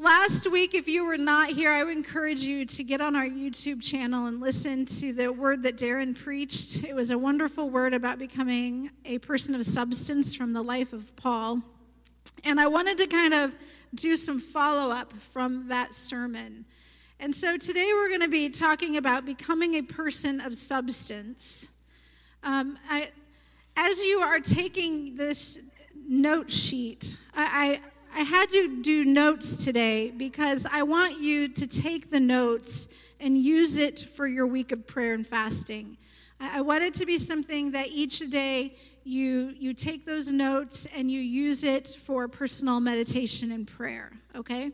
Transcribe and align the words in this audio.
Last 0.00 0.50
week, 0.50 0.72
if 0.72 0.88
you 0.88 1.04
were 1.04 1.18
not 1.18 1.50
here, 1.50 1.70
I 1.70 1.84
would 1.84 1.94
encourage 1.94 2.40
you 2.40 2.64
to 2.64 2.82
get 2.82 3.02
on 3.02 3.14
our 3.14 3.26
YouTube 3.26 3.82
channel 3.82 4.28
and 4.28 4.40
listen 4.40 4.86
to 4.86 5.12
the 5.12 5.30
word 5.30 5.62
that 5.64 5.76
Darren 5.76 6.18
preached. 6.18 6.82
It 6.84 6.94
was 6.94 7.10
a 7.10 7.18
wonderful 7.18 7.68
word 7.68 7.92
about 7.92 8.18
becoming 8.18 8.92
a 9.04 9.18
person 9.18 9.54
of 9.54 9.66
substance 9.66 10.34
from 10.34 10.54
the 10.54 10.62
life 10.62 10.94
of 10.94 11.14
Paul. 11.16 11.60
And 12.44 12.58
I 12.58 12.66
wanted 12.66 12.96
to 12.96 13.06
kind 13.08 13.34
of 13.34 13.54
do 13.94 14.16
some 14.16 14.40
follow 14.40 14.90
up 14.90 15.12
from 15.12 15.68
that 15.68 15.92
sermon. 15.92 16.64
And 17.18 17.34
so 17.34 17.58
today 17.58 17.90
we're 17.92 18.08
going 18.08 18.22
to 18.22 18.28
be 18.28 18.48
talking 18.48 18.96
about 18.96 19.26
becoming 19.26 19.74
a 19.74 19.82
person 19.82 20.40
of 20.40 20.54
substance. 20.54 21.68
Um, 22.42 22.78
I, 22.88 23.10
as 23.76 24.02
you 24.02 24.20
are 24.20 24.40
taking 24.40 25.16
this 25.16 25.58
note 25.94 26.50
sheet, 26.50 27.18
I, 27.34 27.80
I 28.14 28.20
had 28.20 28.52
you 28.52 28.82
do 28.82 29.04
notes 29.04 29.64
today 29.64 30.10
because 30.10 30.66
I 30.70 30.82
want 30.82 31.20
you 31.20 31.48
to 31.48 31.66
take 31.66 32.10
the 32.10 32.20
notes 32.20 32.88
and 33.20 33.38
use 33.38 33.76
it 33.76 34.00
for 34.00 34.26
your 34.26 34.46
week 34.46 34.72
of 34.72 34.86
prayer 34.86 35.14
and 35.14 35.26
fasting. 35.26 35.96
I, 36.40 36.58
I 36.58 36.60
want 36.62 36.82
it 36.82 36.94
to 36.94 37.06
be 37.06 37.18
something 37.18 37.70
that 37.72 37.88
each 37.88 38.18
day 38.30 38.76
you, 39.04 39.54
you 39.58 39.74
take 39.74 40.04
those 40.04 40.30
notes 40.30 40.86
and 40.94 41.10
you 41.10 41.20
use 41.20 41.62
it 41.62 41.96
for 42.02 42.26
personal 42.26 42.80
meditation 42.80 43.52
and 43.52 43.66
prayer, 43.66 44.12
okay? 44.34 44.72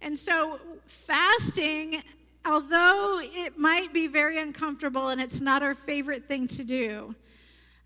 And 0.00 0.18
so, 0.18 0.58
fasting, 0.86 2.02
although 2.44 3.20
it 3.22 3.58
might 3.58 3.92
be 3.92 4.06
very 4.06 4.38
uncomfortable 4.38 5.08
and 5.08 5.20
it's 5.20 5.40
not 5.40 5.62
our 5.62 5.74
favorite 5.74 6.26
thing 6.26 6.48
to 6.48 6.64
do, 6.64 7.14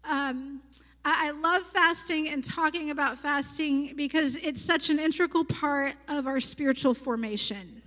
um, 0.05 0.61
I 1.05 1.33
love 1.33 1.63
fasting 1.67 2.29
and 2.29 2.45
talking 2.45 2.91
about 2.91 3.19
fasting 3.19 3.95
because 3.97 4.37
it's 4.37 4.63
such 4.63 4.89
an 4.89 4.99
integral 4.99 5.45
part 5.45 5.95
of 6.09 6.27
our 6.27 6.39
spiritual 6.39 6.95
formation. 6.95 7.83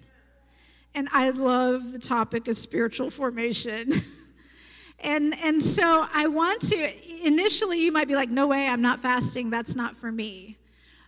And 0.94 1.08
I 1.12 1.30
love 1.30 1.92
the 1.92 2.00
topic 2.00 2.48
of 2.48 2.58
spiritual 2.58 3.10
formation. 3.10 4.02
and, 5.00 5.34
and 5.44 5.64
so 5.64 6.08
I 6.14 6.28
want 6.28 6.62
to, 6.70 7.26
initially, 7.26 7.80
you 7.82 7.92
might 7.92 8.08
be 8.08 8.16
like, 8.16 8.30
no 8.30 8.48
way, 8.48 8.68
I'm 8.68 8.82
not 8.82 9.00
fasting. 9.00 9.50
That's 9.50 9.76
not 9.76 9.96
for 9.96 10.12
me. 10.12 10.58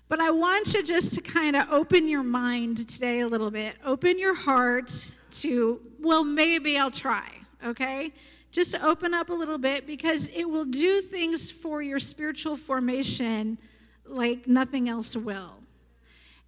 But 0.09 0.21
I 0.21 0.31
want 0.31 0.73
you 0.73 0.83
just 0.83 1.13
to 1.15 1.21
kind 1.21 1.55
of 1.57 1.69
open 1.71 2.07
your 2.07 2.23
mind 2.23 2.87
today 2.87 3.19
a 3.19 3.27
little 3.27 3.51
bit, 3.51 3.75
open 3.85 4.17
your 4.17 4.35
heart 4.35 5.11
to, 5.31 5.81
well, 5.99 6.23
maybe 6.23 6.77
I'll 6.77 6.91
try, 6.91 7.29
okay? 7.65 8.13
Just 8.51 8.71
to 8.71 8.85
open 8.85 9.13
up 9.13 9.29
a 9.29 9.33
little 9.33 9.57
bit 9.57 9.85
because 9.85 10.29
it 10.29 10.49
will 10.49 10.65
do 10.65 11.01
things 11.01 11.51
for 11.51 11.81
your 11.81 11.99
spiritual 11.99 12.55
formation 12.55 13.57
like 14.05 14.47
nothing 14.47 14.89
else 14.89 15.15
will. 15.15 15.55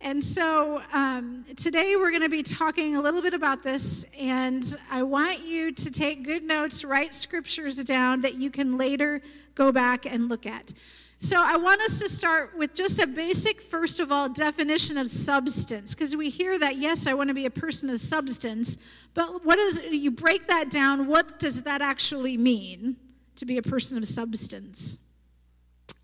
And 0.01 0.23
so 0.23 0.81
um, 0.93 1.43
today 1.57 1.97
we're 1.97 2.11
going 2.11 2.21
to 2.21 2.29
be 2.29 2.41
talking 2.41 2.95
a 2.95 3.01
little 3.01 3.21
bit 3.21 3.33
about 3.33 3.63
this, 3.63 4.05
and 4.17 4.63
I 4.89 5.03
want 5.03 5.45
you 5.45 5.73
to 5.73 5.91
take 5.91 6.23
good 6.23 6.43
notes, 6.43 6.85
write 6.85 7.13
scriptures 7.13 7.75
down 7.83 8.21
that 8.21 8.35
you 8.35 8.49
can 8.49 8.77
later 8.77 9.21
go 9.55 9.73
back 9.73 10.05
and 10.05 10.29
look 10.29 10.45
at. 10.45 10.73
So 11.21 11.35
I 11.37 11.57
want 11.57 11.81
us 11.81 11.99
to 11.99 12.07
start 12.07 12.57
with 12.57 12.73
just 12.73 12.97
a 12.97 13.05
basic, 13.05 13.61
first 13.61 13.99
of 13.99 14.09
all, 14.09 14.29
definition 14.29 14.97
of 14.97 15.09
substance, 15.09 15.93
because 15.93 16.15
we 16.15 16.29
hear 16.29 16.57
that, 16.57 16.77
yes, 16.77 17.07
I 17.07 17.13
want 17.13 17.27
to 17.27 17.33
be 17.33 17.45
a 17.45 17.49
person 17.49 17.89
of 17.89 17.99
substance, 17.99 18.77
but 19.13 19.43
what 19.43 19.59
is, 19.59 19.81
you 19.91 20.11
break 20.11 20.47
that 20.47 20.69
down, 20.69 21.07
what 21.07 21.37
does 21.37 21.63
that 21.63 21.81
actually 21.81 22.37
mean 22.37 22.95
to 23.35 23.45
be 23.45 23.57
a 23.57 23.61
person 23.61 23.97
of 23.97 24.05
substance? 24.05 25.01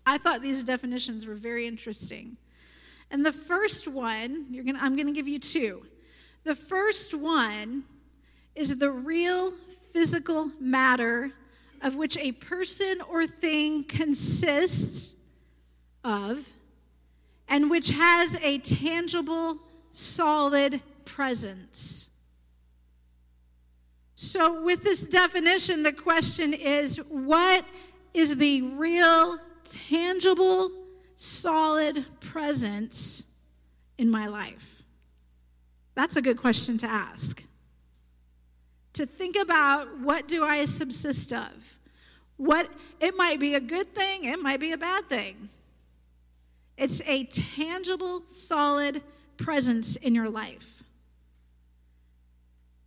I 0.04 0.18
thought 0.18 0.42
these 0.42 0.62
definitions 0.64 1.24
were 1.24 1.34
very 1.34 1.66
interesting. 1.66 2.36
And 3.10 3.24
the 3.24 3.32
first 3.32 3.88
one, 3.88 4.44
you're 4.50 4.64
gonna, 4.64 4.80
I'm 4.82 4.96
going 4.96 5.06
to 5.06 5.14
give 5.14 5.26
you 5.26 5.38
two. 5.38 5.86
The 6.44 6.54
first 6.54 7.14
one 7.14 7.84
is 8.54 8.76
the 8.76 8.90
real 8.90 9.52
physical 9.94 10.52
matter 10.60 11.32
of 11.82 11.96
which 11.96 12.16
a 12.18 12.32
person 12.32 13.00
or 13.08 13.26
thing 13.26 13.84
consists 13.84 15.14
of 16.04 16.56
and 17.48 17.70
which 17.70 17.90
has 17.90 18.36
a 18.42 18.58
tangible, 18.58 19.58
solid 19.90 20.80
presence. 21.04 22.08
So, 24.14 24.62
with 24.62 24.82
this 24.82 25.06
definition, 25.06 25.82
the 25.82 25.92
question 25.92 26.52
is 26.54 26.96
what 27.08 27.64
is 28.14 28.36
the 28.36 28.62
real, 28.62 29.38
tangible, 29.64 30.70
solid 31.16 32.04
presence 32.20 33.24
in 33.98 34.10
my 34.10 34.26
life? 34.26 34.82
That's 35.94 36.16
a 36.16 36.22
good 36.22 36.38
question 36.38 36.78
to 36.78 36.86
ask 36.86 37.42
to 38.96 39.06
think 39.06 39.36
about 39.36 40.00
what 40.00 40.28
do 40.28 40.44
I 40.44 40.64
subsist 40.64 41.32
of? 41.32 41.78
What 42.36 42.70
it 43.00 43.16
might 43.16 43.40
be 43.40 43.54
a 43.54 43.60
good 43.60 43.94
thing, 43.94 44.24
it 44.24 44.40
might 44.40 44.60
be 44.60 44.72
a 44.72 44.78
bad 44.78 45.08
thing. 45.08 45.48
It's 46.76 47.00
a 47.06 47.24
tangible, 47.24 48.22
solid 48.28 49.02
presence 49.36 49.96
in 49.96 50.14
your 50.14 50.28
life. 50.28 50.82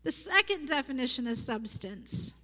The 0.04 0.12
second 0.12 0.68
definition 0.68 1.28
of 1.28 1.38
substance 1.38 2.36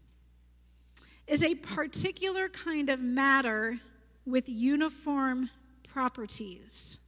is 1.27 1.43
a 1.43 1.55
particular 1.55 2.49
kind 2.49 2.89
of 2.89 2.99
matter 2.99 3.79
with 4.25 4.49
uniform 4.49 5.49
properties. 5.87 6.99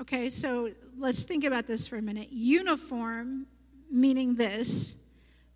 Okay, 0.00 0.30
so 0.30 0.70
let's 0.96 1.22
think 1.22 1.44
about 1.44 1.66
this 1.66 1.88
for 1.88 1.96
a 1.96 2.02
minute. 2.02 2.28
Uniform 2.30 3.46
meaning 3.90 4.36
this 4.36 4.94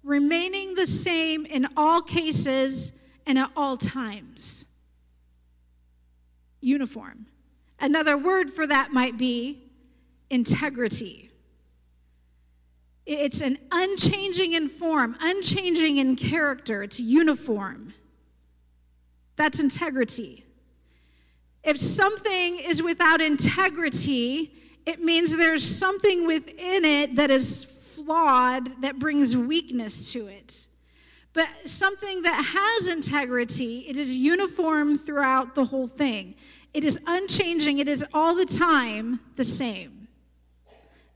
remaining 0.02 0.74
the 0.74 0.86
same 0.86 1.46
in 1.46 1.66
all 1.76 2.02
cases 2.02 2.92
and 3.26 3.38
at 3.38 3.50
all 3.56 3.76
times. 3.76 4.66
Uniform. 6.60 7.26
Another 7.80 8.16
word 8.16 8.50
for 8.50 8.66
that 8.66 8.92
might 8.92 9.16
be 9.16 9.62
integrity. 10.30 11.30
It's 13.04 13.40
an 13.40 13.58
unchanging 13.70 14.52
in 14.52 14.68
form, 14.68 15.16
unchanging 15.20 15.98
in 15.98 16.14
character. 16.14 16.82
It's 16.82 17.00
uniform. 17.00 17.94
That's 19.36 19.58
integrity. 19.58 20.44
If 21.64 21.76
something 21.78 22.58
is 22.58 22.82
without 22.82 23.20
integrity, 23.20 24.52
it 24.86 25.00
means 25.00 25.36
there's 25.36 25.64
something 25.64 26.26
within 26.26 26.84
it 26.84 27.16
that 27.16 27.30
is 27.30 27.64
flawed 28.04 28.82
that 28.82 28.98
brings 28.98 29.36
weakness 29.36 30.12
to 30.12 30.26
it. 30.26 30.68
But 31.32 31.48
something 31.64 32.22
that 32.22 32.44
has 32.44 32.86
integrity, 32.86 33.86
it 33.88 33.96
is 33.96 34.14
uniform 34.14 34.96
throughout 34.96 35.54
the 35.54 35.66
whole 35.66 35.86
thing. 35.86 36.34
It 36.74 36.84
is 36.84 36.98
unchanging, 37.06 37.78
it 37.78 37.88
is 37.88 38.04
all 38.12 38.34
the 38.34 38.46
time 38.46 39.20
the 39.36 39.44
same. 39.44 40.08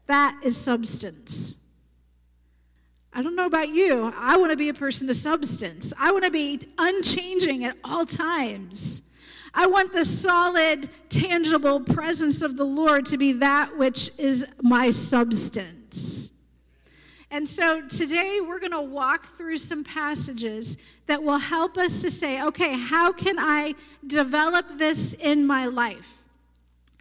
That 0.06 0.38
is 0.42 0.56
substance. 0.56 1.56
I 3.12 3.22
don't 3.22 3.34
know 3.34 3.46
about 3.46 3.70
you. 3.70 4.12
I 4.16 4.36
want 4.36 4.52
to 4.52 4.56
be 4.56 4.68
a 4.68 4.74
person 4.74 5.08
of 5.08 5.16
substance. 5.16 5.92
I 5.98 6.12
want 6.12 6.24
to 6.24 6.30
be 6.30 6.60
unchanging 6.76 7.64
at 7.64 7.76
all 7.82 8.04
times. 8.04 9.02
I 9.54 9.66
want 9.66 9.94
the 9.94 10.04
solid, 10.04 10.90
tangible 11.08 11.80
presence 11.80 12.42
of 12.42 12.58
the 12.58 12.66
Lord 12.66 13.06
to 13.06 13.16
be 13.16 13.32
that 13.32 13.78
which 13.78 14.10
is 14.18 14.44
my 14.62 14.90
substance. 14.90 15.75
And 17.30 17.48
so 17.48 17.82
today 17.86 18.40
we're 18.40 18.60
going 18.60 18.72
to 18.72 18.80
walk 18.80 19.26
through 19.26 19.58
some 19.58 19.82
passages 19.82 20.76
that 21.06 21.22
will 21.22 21.38
help 21.38 21.76
us 21.76 22.00
to 22.02 22.10
say, 22.10 22.42
okay, 22.42 22.78
how 22.78 23.12
can 23.12 23.36
I 23.38 23.74
develop 24.06 24.78
this 24.78 25.14
in 25.14 25.46
my 25.46 25.66
life? 25.66 26.24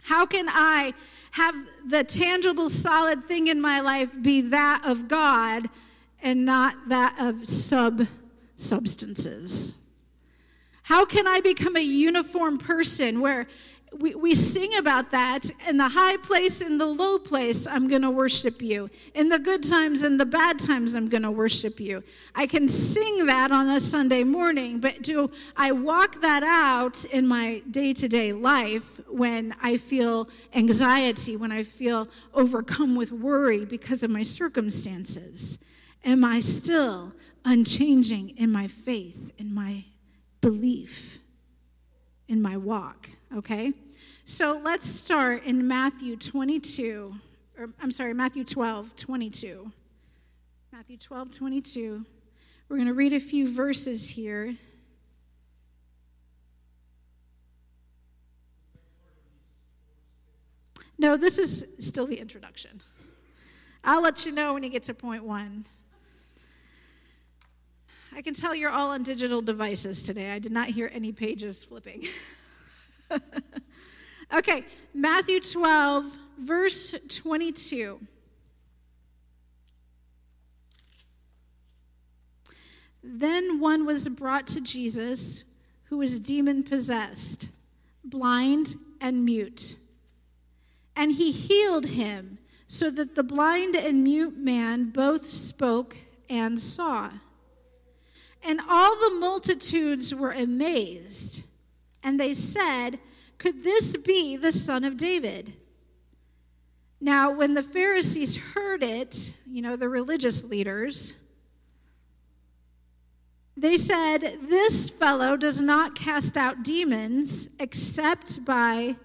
How 0.02 0.26
can 0.26 0.46
I 0.48 0.94
have 1.32 1.54
the 1.86 2.04
tangible, 2.04 2.70
solid 2.70 3.26
thing 3.26 3.46
in 3.46 3.60
my 3.60 3.80
life 3.80 4.10
be 4.20 4.40
that 4.40 4.82
of 4.84 5.08
God 5.08 5.68
and 6.22 6.44
not 6.44 6.88
that 6.88 7.16
of 7.18 7.46
sub 7.46 8.06
substances? 8.56 9.76
How 10.82 11.04
can 11.04 11.26
I 11.26 11.40
become 11.40 11.76
a 11.76 11.80
uniform 11.80 12.58
person 12.58 13.20
where 13.20 13.46
we, 14.00 14.14
we 14.14 14.34
sing 14.34 14.76
about 14.76 15.10
that. 15.10 15.50
In 15.68 15.76
the 15.76 15.88
high 15.88 16.16
place 16.18 16.60
in 16.60 16.78
the 16.78 16.86
low 16.86 17.18
place 17.18 17.66
i'm 17.66 17.88
going 17.88 18.02
to 18.02 18.10
worship 18.10 18.60
you. 18.60 18.90
In 19.14 19.28
the 19.28 19.38
good 19.38 19.62
times 19.62 20.02
and 20.02 20.18
the 20.18 20.26
bad 20.26 20.58
times 20.58 20.94
i'm 20.94 21.08
going 21.08 21.22
to 21.22 21.30
worship 21.30 21.80
you. 21.80 22.02
I 22.34 22.46
can 22.46 22.68
sing 22.68 23.26
that 23.26 23.50
on 23.50 23.68
a 23.68 23.80
sunday 23.80 24.24
morning 24.24 24.78
but 24.80 25.02
do 25.02 25.28
i 25.56 25.72
walk 25.72 26.20
that 26.20 26.42
out 26.42 27.04
in 27.06 27.26
my 27.26 27.62
day-to-day 27.70 28.32
life 28.32 29.00
when 29.08 29.54
i 29.62 29.76
feel 29.76 30.28
anxiety 30.54 31.36
when 31.36 31.52
i 31.52 31.62
feel 31.62 32.08
overcome 32.34 32.96
with 32.96 33.12
worry 33.12 33.64
because 33.64 34.02
of 34.02 34.10
my 34.10 34.22
circumstances? 34.22 35.58
Am 36.04 36.24
i 36.24 36.40
still 36.40 37.12
unchanging 37.44 38.30
in 38.36 38.50
my 38.50 38.68
faith 38.68 39.32
in 39.38 39.54
my 39.54 39.84
belief 40.40 41.18
in 42.28 42.42
my 42.42 42.56
walk? 42.56 43.08
Okay 43.34 43.72
So 44.28 44.60
let's 44.60 44.88
start 44.88 45.44
in 45.44 45.68
Matthew 45.68 46.16
22, 46.16 47.14
or 47.56 47.68
I'm 47.80 47.92
sorry, 47.92 48.12
Matthew 48.12 48.42
12, 48.42 48.96
22. 48.96 49.70
Matthew 50.72 50.96
12, 50.96 51.30
22. 51.30 52.04
We're 52.68 52.76
going 52.76 52.88
to 52.88 52.92
read 52.92 53.12
a 53.12 53.20
few 53.20 53.46
verses 53.48 54.10
here. 54.10 54.56
No, 60.98 61.16
this 61.16 61.38
is 61.38 61.64
still 61.78 62.08
the 62.08 62.18
introduction. 62.18 62.82
I'll 63.84 64.02
let 64.02 64.26
you 64.26 64.32
know 64.32 64.54
when 64.54 64.64
you 64.64 64.70
get 64.70 64.82
to 64.82 64.94
point 64.94 65.22
one. 65.22 65.66
I 68.12 68.22
can 68.22 68.34
tell 68.34 68.56
you're 68.56 68.72
all 68.72 68.90
on 68.90 69.04
digital 69.04 69.40
devices 69.40 70.02
today. 70.02 70.32
I 70.32 70.40
did 70.40 70.50
not 70.50 70.66
hear 70.66 70.90
any 70.92 71.12
pages 71.12 71.62
flipping. 71.62 72.02
okay, 74.32 74.64
Matthew 74.94 75.40
12, 75.40 76.18
verse 76.38 76.94
22. 77.08 78.00
Then 83.02 83.60
one 83.60 83.86
was 83.86 84.08
brought 84.08 84.46
to 84.48 84.60
Jesus 84.60 85.44
who 85.84 85.98
was 85.98 86.18
demon 86.18 86.64
possessed, 86.64 87.50
blind 88.04 88.74
and 89.00 89.24
mute. 89.24 89.76
And 90.96 91.12
he 91.12 91.30
healed 91.30 91.86
him 91.86 92.38
so 92.66 92.90
that 92.90 93.14
the 93.14 93.22
blind 93.22 93.76
and 93.76 94.02
mute 94.02 94.36
man 94.36 94.90
both 94.90 95.28
spoke 95.28 95.96
and 96.28 96.58
saw. 96.58 97.10
And 98.42 98.60
all 98.68 98.96
the 98.96 99.16
multitudes 99.18 100.14
were 100.14 100.32
amazed, 100.32 101.44
and 102.02 102.18
they 102.18 102.34
said, 102.34 102.98
Could 103.38 103.64
this 103.64 103.96
be 103.96 104.36
the 104.36 104.52
son 104.52 104.84
of 104.84 104.96
David? 104.96 105.56
Now, 107.00 107.30
when 107.30 107.54
the 107.54 107.62
Pharisees 107.62 108.36
heard 108.36 108.82
it, 108.82 109.34
you 109.46 109.60
know, 109.60 109.76
the 109.76 109.88
religious 109.88 110.44
leaders, 110.44 111.16
they 113.56 113.76
said, 113.76 114.38
This 114.42 114.90
fellow 114.90 115.36
does 115.36 115.60
not 115.60 115.94
cast 115.94 116.36
out 116.36 116.62
demons 116.62 117.48
except 117.58 118.44
by 118.44 118.96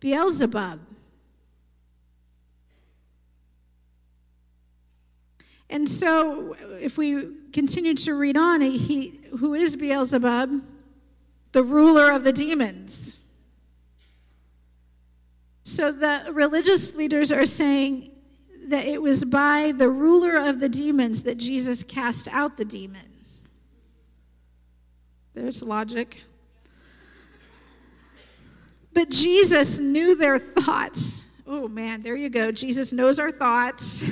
Beelzebub. 0.00 0.80
And 5.70 5.88
so, 5.88 6.56
if 6.80 6.96
we 6.96 7.28
continue 7.52 7.94
to 7.94 8.14
read 8.14 8.36
on, 8.36 8.62
he, 8.62 9.20
who 9.38 9.54
is 9.54 9.76
Beelzebub? 9.76 10.62
The 11.52 11.62
ruler 11.62 12.10
of 12.10 12.24
the 12.24 12.32
demons. 12.32 13.17
So, 15.68 15.92
the 15.92 16.30
religious 16.32 16.96
leaders 16.96 17.30
are 17.30 17.44
saying 17.44 18.10
that 18.68 18.86
it 18.86 19.02
was 19.02 19.26
by 19.26 19.74
the 19.76 19.90
ruler 19.90 20.34
of 20.34 20.60
the 20.60 20.68
demons 20.70 21.24
that 21.24 21.36
Jesus 21.36 21.82
cast 21.82 22.26
out 22.28 22.56
the 22.56 22.64
demon. 22.64 23.06
There's 25.34 25.62
logic. 25.62 26.22
But 28.94 29.10
Jesus 29.10 29.78
knew 29.78 30.14
their 30.16 30.38
thoughts. 30.38 31.24
Oh 31.46 31.68
man, 31.68 32.00
there 32.00 32.16
you 32.16 32.30
go. 32.30 32.50
Jesus 32.50 32.94
knows 32.94 33.18
our 33.18 33.30
thoughts. 33.30 34.02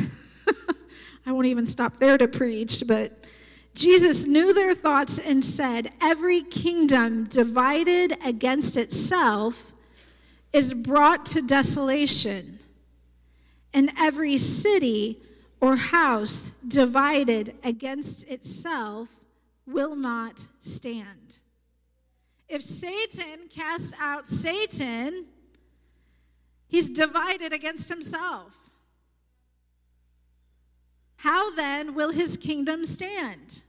I 1.27 1.33
won't 1.33 1.47
even 1.47 1.65
stop 1.65 1.97
there 1.97 2.19
to 2.19 2.29
preach, 2.29 2.83
but 2.87 3.25
Jesus 3.75 4.27
knew 4.27 4.53
their 4.53 4.75
thoughts 4.75 5.19
and 5.19 5.43
said, 5.43 5.91
Every 6.03 6.43
kingdom 6.43 7.25
divided 7.25 8.19
against 8.23 8.77
itself 8.77 9.73
is 10.57 10.73
brought 10.73 11.27
to 11.27 11.43
desolation, 11.43 12.59
and 13.75 13.93
every 13.99 14.39
city 14.39 15.21
or 15.61 15.77
house 15.77 16.51
divided 16.67 17.55
against 17.63 18.25
itself 18.25 19.27
will 19.67 19.95
not 19.95 20.47
stand. 20.61 21.41
If 22.49 22.63
Satan 22.63 23.49
cast 23.51 23.95
out 24.01 24.27
Satan, 24.27 25.27
he's 26.69 26.89
divided 26.89 27.53
against 27.53 27.91
himself. 27.91 28.71
How 31.17 31.55
then 31.55 31.95
will 31.95 32.13
his 32.13 32.39
kingdom 32.39 32.87
stand? 32.87 33.61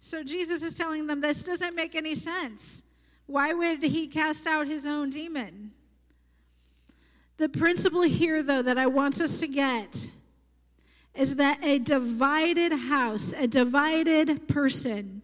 So 0.00 0.24
Jesus 0.24 0.64
is 0.64 0.76
telling 0.76 1.06
them 1.06 1.20
this 1.20 1.44
doesn't 1.44 1.76
make 1.76 1.94
any 1.94 2.16
sense. 2.16 2.82
Why 3.30 3.54
would 3.54 3.84
he 3.84 4.08
cast 4.08 4.44
out 4.44 4.66
his 4.66 4.84
own 4.84 5.10
demon? 5.10 5.70
The 7.36 7.48
principle 7.48 8.02
here, 8.02 8.42
though, 8.42 8.60
that 8.60 8.76
I 8.76 8.88
want 8.88 9.20
us 9.20 9.38
to 9.38 9.46
get 9.46 10.10
is 11.14 11.36
that 11.36 11.62
a 11.62 11.78
divided 11.78 12.72
house, 12.72 13.32
a 13.32 13.46
divided 13.46 14.48
person, 14.48 15.22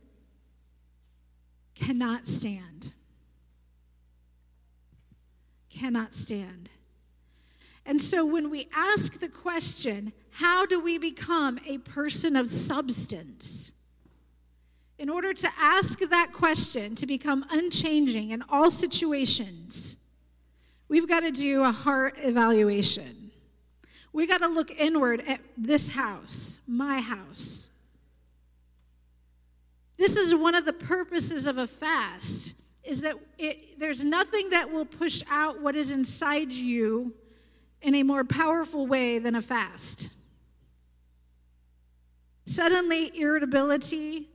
cannot 1.74 2.28
stand. 2.28 2.92
Cannot 5.68 6.14
stand. 6.14 6.70
And 7.84 8.00
so 8.00 8.24
when 8.24 8.50
we 8.50 8.68
ask 8.72 9.18
the 9.18 9.28
question, 9.28 10.12
how 10.30 10.64
do 10.64 10.78
we 10.78 10.96
become 10.96 11.58
a 11.66 11.78
person 11.78 12.36
of 12.36 12.46
substance? 12.46 13.72
In 14.98 15.10
order 15.10 15.34
to 15.34 15.48
ask 15.58 15.98
that 16.00 16.32
question, 16.32 16.94
to 16.94 17.06
become 17.06 17.44
unchanging 17.50 18.30
in 18.30 18.42
all 18.48 18.70
situations, 18.70 19.98
we've 20.88 21.08
got 21.08 21.20
to 21.20 21.30
do 21.30 21.64
a 21.64 21.70
heart 21.70 22.14
evaluation. 22.18 23.30
We 24.12 24.26
got 24.26 24.38
to 24.38 24.48
look 24.48 24.70
inward 24.70 25.22
at 25.26 25.40
this 25.58 25.90
house, 25.90 26.60
my 26.66 27.00
house. 27.00 27.70
This 29.98 30.16
is 30.16 30.34
one 30.34 30.54
of 30.54 30.64
the 30.64 30.72
purposes 30.72 31.46
of 31.46 31.58
a 31.58 31.66
fast 31.66 32.54
is 32.86 33.00
that 33.00 33.16
it, 33.36 33.78
there's 33.78 34.04
nothing 34.04 34.50
that 34.50 34.72
will 34.72 34.84
push 34.84 35.22
out 35.30 35.60
what 35.60 35.74
is 35.74 35.90
inside 35.90 36.52
you 36.52 37.12
in 37.82 37.94
a 37.94 38.02
more 38.02 38.24
powerful 38.24 38.86
way 38.86 39.18
than 39.18 39.34
a 39.34 39.42
fast. 39.42 40.10
Suddenly, 42.44 43.10
irritability, 43.18 44.28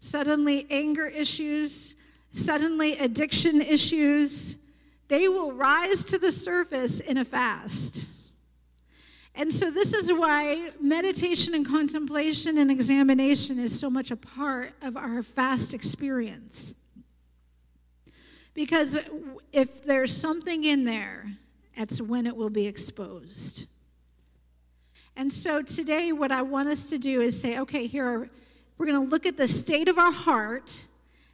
suddenly, 0.00 0.66
anger 0.70 1.06
issues, 1.06 1.94
suddenly, 2.32 2.98
addiction 2.98 3.62
issues, 3.62 4.58
they 5.06 5.28
will 5.28 5.52
rise 5.52 6.02
to 6.04 6.18
the 6.18 6.32
surface 6.32 6.98
in 6.98 7.18
a 7.18 7.24
fast. 7.24 8.08
And 9.34 9.52
so, 9.54 9.70
this 9.70 9.94
is 9.94 10.12
why 10.12 10.70
meditation 10.80 11.54
and 11.54 11.64
contemplation 11.64 12.58
and 12.58 12.70
examination 12.70 13.58
is 13.60 13.78
so 13.78 13.88
much 13.88 14.10
a 14.10 14.16
part 14.16 14.72
of 14.82 14.96
our 14.96 15.22
fast 15.22 15.72
experience. 15.72 16.74
Because 18.54 18.98
if 19.52 19.84
there's 19.84 20.14
something 20.14 20.64
in 20.64 20.84
there, 20.84 21.30
that's 21.76 22.00
when 22.00 22.26
it 22.26 22.36
will 22.36 22.50
be 22.50 22.66
exposed. 22.66 23.66
And 25.16 25.32
so, 25.32 25.62
today, 25.62 26.12
what 26.12 26.32
I 26.32 26.42
want 26.42 26.68
us 26.68 26.90
to 26.90 26.98
do 26.98 27.20
is 27.20 27.40
say, 27.40 27.60
okay, 27.60 27.86
here 27.86 28.06
are, 28.06 28.30
we're 28.80 28.86
going 28.86 29.04
to 29.04 29.10
look 29.10 29.26
at 29.26 29.36
the 29.36 29.46
state 29.46 29.88
of 29.88 29.98
our 29.98 30.10
heart. 30.10 30.86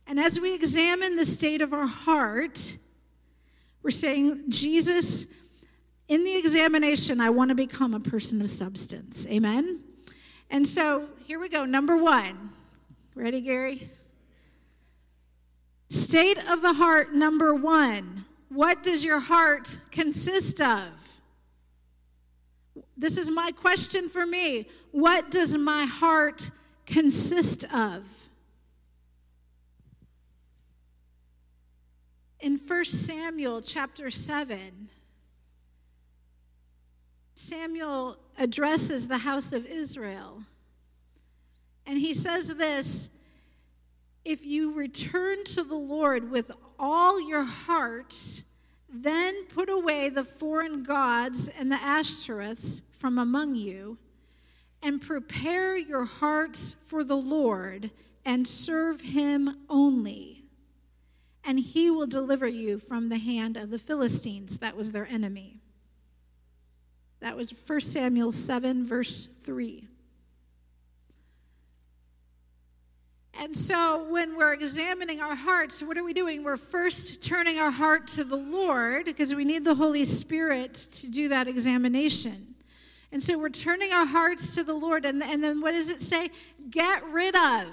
And 0.09 0.19
as 0.19 0.41
we 0.41 0.53
examine 0.53 1.15
the 1.15 1.25
state 1.25 1.63
of 1.63 1.73
our 1.73 1.87
heart, 1.87 2.77
we're 3.85 3.93
saying, 3.93 4.51
Jesus, 4.51 5.29
in 6.09 6.25
the 6.25 6.35
examination, 6.35 7.21
I 7.21 7.31
want 7.31 7.51
to 7.51 7.55
become 7.55 7.95
a 7.95 8.01
person 8.01 8.43
of 8.43 8.49
substance. 8.49 9.29
Amen? 9.29 9.79
And 10.51 10.67
so 10.67 11.07
here 11.23 11.39
we 11.39 11.49
go. 11.49 11.65
Number 11.65 11.97
one. 11.97 12.51
Ready, 13.15 13.41
Gary? 13.41 13.91
State 15.89 16.39
of 16.51 16.63
the 16.63 16.73
heart, 16.73 17.15
number 17.15 17.55
one. 17.55 18.25
What 18.49 18.83
does 18.83 19.05
your 19.05 19.21
heart 19.21 19.79
consist 19.93 20.61
of? 20.61 21.21
This 22.97 23.17
is 23.17 23.31
my 23.31 23.53
question 23.53 24.09
for 24.09 24.27
me. 24.27 24.67
What 24.91 25.31
does 25.31 25.57
my 25.57 25.85
heart 25.85 26.51
consist 26.87 27.65
of? 27.73 28.29
In 32.41 32.57
1 32.57 32.85
Samuel 32.85 33.61
chapter 33.61 34.11
7, 34.11 34.89
Samuel 37.35 38.19
addresses 38.39 39.09
the 39.09 39.19
house 39.19 39.53
of 39.53 39.67
Israel. 39.67 40.43
And 41.87 41.99
he 41.99 42.15
says 42.15 42.49
this 42.49 43.11
If 44.25 44.45
you 44.45 44.73
return 44.73 45.45
to 45.45 45.63
the 45.63 45.77
Lord 45.77 46.31
with 46.31 46.51
all 46.79 47.21
your 47.21 47.45
hearts, 47.45 48.45
then 48.89 49.45
put 49.47 49.69
away 49.69 50.09
the 50.09 50.25
foreign 50.25 50.83
gods 50.83 51.49
and 51.49 51.71
the 51.71 51.77
Ashtoreths 51.77 52.83
from 52.93 53.19
among 53.19 53.55
you, 53.55 53.99
and 54.83 55.01
prepare 55.01 55.77
your 55.77 56.05
hearts 56.05 56.77
for 56.85 57.03
the 57.03 57.17
Lord 57.17 57.91
and 58.25 58.47
serve 58.47 59.01
him 59.01 59.57
only. 59.69 60.45
and 61.49 61.61
he 61.61 61.89
will 61.91 62.09
deliver 62.09 62.49
you 62.49 62.77
from 62.77 63.09
the 63.09 63.19
hand 63.19 63.57
of 63.57 63.71
the 63.71 63.79
Philistines. 63.79 64.59
That 64.59 64.77
was 64.77 64.91
their 64.91 65.07
enemy. 65.07 65.61
That 67.21 67.37
was 67.37 67.53
1 67.53 67.81
Samuel 67.81 68.33
7, 68.33 68.85
verse 68.85 69.27
3. 69.27 69.87
And 73.39 73.57
so 73.57 74.09
when 74.11 74.37
we're 74.37 74.55
examining 74.55 75.21
our 75.21 75.37
hearts, 75.37 75.83
what 75.85 75.97
are 75.97 76.03
we 76.03 76.13
doing? 76.15 76.43
We're 76.43 76.57
first 76.57 77.23
turning 77.23 77.59
our 77.61 77.71
heart 77.71 78.09
to 78.09 78.25
the 78.25 78.37
Lord 78.37 79.05
because 79.05 79.33
we 79.33 79.45
need 79.45 79.65
the 79.65 79.77
Holy 79.77 80.05
Spirit 80.05 80.75
to 80.75 81.09
do 81.09 81.29
that 81.29 81.47
examination. 81.47 82.56
And 83.13 83.23
so 83.23 83.39
we're 83.39 83.49
turning 83.49 83.93
our 83.93 84.07
hearts 84.07 84.55
to 84.57 84.65
the 84.65 84.75
Lord. 84.75 85.05
And, 85.05 85.23
and 85.23 85.43
then 85.43 85.61
what 85.61 85.73
does 85.73 85.89
it 85.89 86.01
say? 86.01 86.31
Get 86.71 87.05
rid 87.09 87.37
of. 87.37 87.67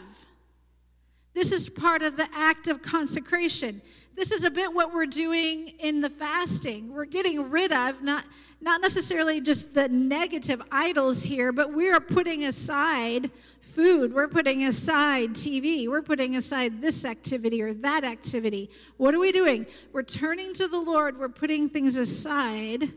This 1.33 1.51
is 1.51 1.67
part 1.69 2.03
of 2.03 2.17
the 2.17 2.27
act 2.33 2.67
of 2.67 2.81
consecration. 2.81 3.81
This 4.15 4.31
is 4.31 4.43
a 4.43 4.51
bit 4.51 4.71
what 4.71 4.93
we're 4.93 5.07
doing 5.07 5.69
in 5.79 6.01
the 6.01 6.09
fasting. 6.09 6.93
We're 6.93 7.05
getting 7.05 7.49
rid 7.49 7.71
of, 7.71 8.03
not, 8.03 8.25
not 8.61 8.79
necessarily 8.79 9.41
just 9.41 9.73
the 9.73 9.89
negative 9.89 10.61
idols 10.71 11.23
here, 11.23 11.51
but 11.51 11.73
we 11.73 11.89
are 11.89 11.99
putting 11.99 12.45
aside 12.45 13.31
food. 13.59 14.13
We're 14.13 14.27
putting 14.27 14.65
aside 14.65 15.31
TV. 15.31 15.87
We're 15.89 16.03
putting 16.03 16.35
aside 16.35 16.79
this 16.79 17.05
activity 17.05 17.63
or 17.63 17.73
that 17.73 18.03
activity. 18.03 18.69
What 18.97 19.15
are 19.15 19.19
we 19.19 19.31
doing? 19.31 19.65
We're 19.91 20.03
turning 20.03 20.53
to 20.53 20.67
the 20.67 20.79
Lord. 20.79 21.19
We're 21.19 21.29
putting 21.29 21.67
things 21.67 21.95
aside 21.95 22.93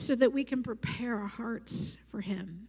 so 0.00 0.14
that 0.14 0.32
we 0.32 0.44
can 0.44 0.62
prepare 0.62 1.16
our 1.16 1.26
hearts 1.26 1.96
for 2.08 2.20
Him. 2.20 2.68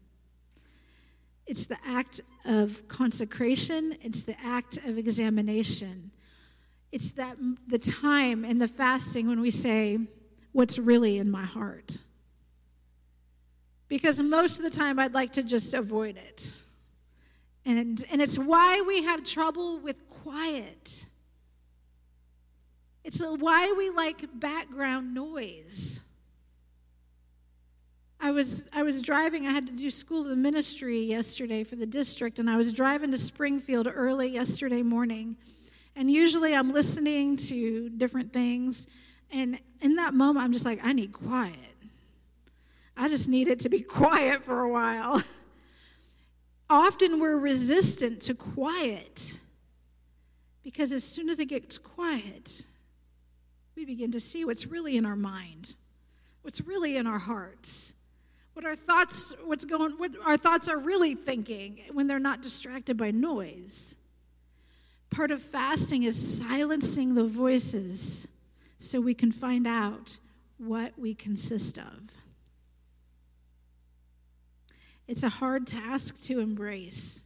It's 1.47 1.65
the 1.65 1.77
act 1.85 2.21
of 2.45 2.88
consecration, 2.88 3.97
it's 4.01 4.23
the 4.23 4.35
act 4.43 4.77
of 4.85 4.97
examination. 4.97 6.11
It's 6.91 7.11
that 7.13 7.38
the 7.67 7.79
time 7.79 8.43
in 8.43 8.59
the 8.59 8.67
fasting 8.67 9.27
when 9.27 9.39
we 9.41 9.51
say, 9.51 9.97
What's 10.51 10.77
really 10.77 11.17
in 11.17 11.31
my 11.31 11.45
heart? 11.45 12.00
Because 13.88 14.21
most 14.21 14.57
of 14.57 14.63
the 14.63 14.69
time 14.69 15.00
I'd 15.00 15.13
like 15.13 15.33
to 15.33 15.43
just 15.43 15.73
avoid 15.73 16.17
it. 16.17 16.51
And, 17.65 18.03
and 18.11 18.21
it's 18.21 18.38
why 18.38 18.81
we 18.81 19.03
have 19.03 19.23
trouble 19.23 19.79
with 19.79 20.09
quiet. 20.09 21.05
It's 23.03 23.21
why 23.21 23.73
we 23.77 23.89
like 23.89 24.27
background 24.33 25.13
noise. 25.13 26.01
I 28.23 28.29
was, 28.29 28.67
I 28.71 28.83
was 28.83 29.01
driving, 29.01 29.47
I 29.47 29.51
had 29.51 29.65
to 29.65 29.73
do 29.73 29.89
school 29.89 30.21
of 30.21 30.27
the 30.27 30.35
ministry 30.35 30.99
yesterday 30.99 31.63
for 31.63 31.75
the 31.75 31.87
district, 31.87 32.37
and 32.37 32.47
I 32.47 32.55
was 32.55 32.71
driving 32.71 33.09
to 33.11 33.17
Springfield 33.17 33.87
early 33.91 34.27
yesterday 34.27 34.83
morning. 34.83 35.37
And 35.95 36.09
usually 36.09 36.55
I'm 36.55 36.69
listening 36.69 37.35
to 37.37 37.89
different 37.89 38.31
things. 38.31 38.85
And 39.31 39.57
in 39.81 39.95
that 39.95 40.13
moment, 40.13 40.45
I'm 40.45 40.53
just 40.53 40.65
like, 40.65 40.79
I 40.83 40.93
need 40.93 41.13
quiet. 41.13 41.55
I 42.95 43.07
just 43.07 43.27
need 43.27 43.47
it 43.47 43.61
to 43.61 43.69
be 43.69 43.79
quiet 43.81 44.43
for 44.43 44.61
a 44.61 44.69
while. 44.69 45.23
Often 46.69 47.19
we're 47.19 47.37
resistant 47.37 48.21
to 48.21 48.35
quiet 48.35 49.39
because 50.63 50.91
as 50.91 51.03
soon 51.03 51.27
as 51.27 51.39
it 51.39 51.45
gets 51.45 51.79
quiet, 51.79 52.65
we 53.75 53.83
begin 53.83 54.11
to 54.11 54.19
see 54.19 54.45
what's 54.45 54.67
really 54.67 54.95
in 54.95 55.07
our 55.07 55.15
mind, 55.15 55.75
what's 56.43 56.61
really 56.61 56.95
in 56.97 57.07
our 57.07 57.17
hearts, 57.17 57.95
what 58.53 58.65
our 58.65 58.75
thoughts, 58.75 59.34
what's 59.43 59.65
going, 59.65 59.91
what 59.93 60.12
our 60.25 60.38
thoughts 60.38 60.67
are 60.67 60.77
really 60.77 61.15
thinking 61.15 61.81
when 61.93 62.08
they're 62.08 62.20
not 62.20 62.41
distracted 62.41 62.98
by 62.98 63.12
noise. 63.12 63.96
Part 65.10 65.31
of 65.31 65.41
fasting 65.41 66.03
is 66.03 66.39
silencing 66.39 67.13
the 67.13 67.25
voices 67.25 68.27
so 68.79 69.00
we 69.00 69.13
can 69.13 69.31
find 69.31 69.67
out 69.67 70.20
what 70.58 70.93
we 70.98 71.13
consist 71.13 71.77
of. 71.77 72.17
It's 75.08 75.24
a 75.24 75.29
hard 75.29 75.67
task 75.67 76.24
to 76.24 76.39
embrace. 76.39 77.24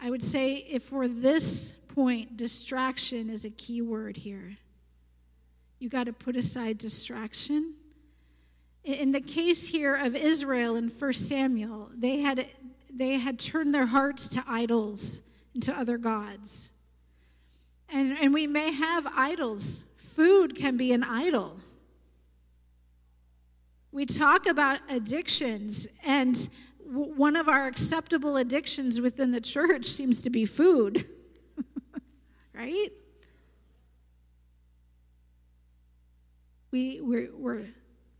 I 0.00 0.10
would 0.10 0.22
say, 0.22 0.56
if 0.56 0.84
for 0.84 1.06
this 1.06 1.74
point, 1.88 2.36
distraction 2.36 3.30
is 3.30 3.44
a 3.44 3.50
key 3.50 3.82
word 3.82 4.16
here. 4.16 4.56
You 5.78 5.88
got 5.88 6.04
to 6.04 6.12
put 6.12 6.36
aside 6.36 6.78
distraction. 6.78 7.74
In 8.84 9.12
the 9.12 9.20
case 9.20 9.68
here 9.68 9.94
of 9.94 10.16
Israel 10.16 10.76
in 10.76 10.88
1 10.88 11.12
Samuel, 11.12 11.90
they 11.94 12.20
had, 12.20 12.46
they 12.90 13.18
had 13.18 13.38
turned 13.38 13.74
their 13.74 13.86
hearts 13.86 14.28
to 14.30 14.44
idols 14.46 15.20
and 15.54 15.62
to 15.64 15.72
other 15.72 15.98
gods. 15.98 16.70
And, 17.90 18.16
and 18.18 18.32
we 18.32 18.46
may 18.46 18.72
have 18.72 19.06
idols. 19.14 19.84
Food 19.96 20.54
can 20.54 20.76
be 20.76 20.92
an 20.92 21.02
idol. 21.02 21.58
We 23.90 24.04
talk 24.04 24.46
about 24.46 24.80
addictions, 24.90 25.88
and 26.04 26.48
w- 26.86 27.14
one 27.14 27.36
of 27.36 27.48
our 27.48 27.66
acceptable 27.66 28.36
addictions 28.36 29.00
within 29.00 29.32
the 29.32 29.40
church 29.40 29.86
seems 29.98 30.22
to 30.22 30.30
be 30.30 30.44
food, 30.44 31.06
right? 32.54 32.90
We, 36.70 37.00
we're, 37.00 37.30
we're 37.34 37.66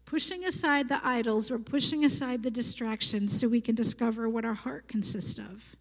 pushing 0.09 0.47
aside 0.47 0.89
the 0.89 0.99
idols, 1.07 1.51
we're 1.51 1.59
pushing 1.59 2.03
aside 2.03 2.43
the 2.43 2.51
distractions 2.51 3.39
so 3.39 3.47
we 3.47 3.61
can 3.61 3.75
discover 3.75 4.27
what 4.27 4.43
our 4.43 4.55
heart 4.55 4.89
consists 4.89 5.39
of. 5.39 5.77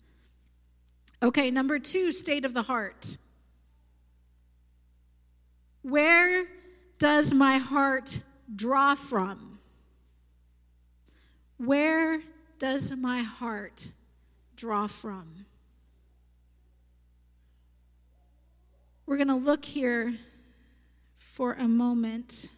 Okay, 1.24 1.50
number 1.50 1.80
two, 1.80 2.12
state 2.12 2.44
of 2.44 2.54
the 2.54 2.64
heart. 2.64 3.18
Where 5.82 6.46
does 7.00 7.34
my 7.34 7.58
heart 7.58 8.20
draw 8.54 8.96
from? 8.96 9.60
Where 11.58 12.22
does 12.60 12.92
my 12.92 13.22
heart 13.22 13.92
draw 14.58 14.88
from? 14.88 15.46
We're 19.06 19.16
going 19.16 19.30
to 19.30 19.36
look 19.36 19.64
here 19.64 20.16
for 21.18 21.54
a 21.54 21.70
moment 21.70 22.52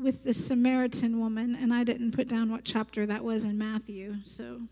with 0.00 0.24
the 0.24 0.34
Samaritan 0.34 1.20
woman, 1.20 1.56
and 1.60 1.72
I 1.72 1.84
didn't 1.84 2.12
put 2.12 2.28
down 2.28 2.50
what 2.50 2.64
chapter 2.64 3.06
that 3.06 3.22
was 3.22 3.44
in 3.44 3.56
Matthew, 3.58 4.16
so 4.24 4.62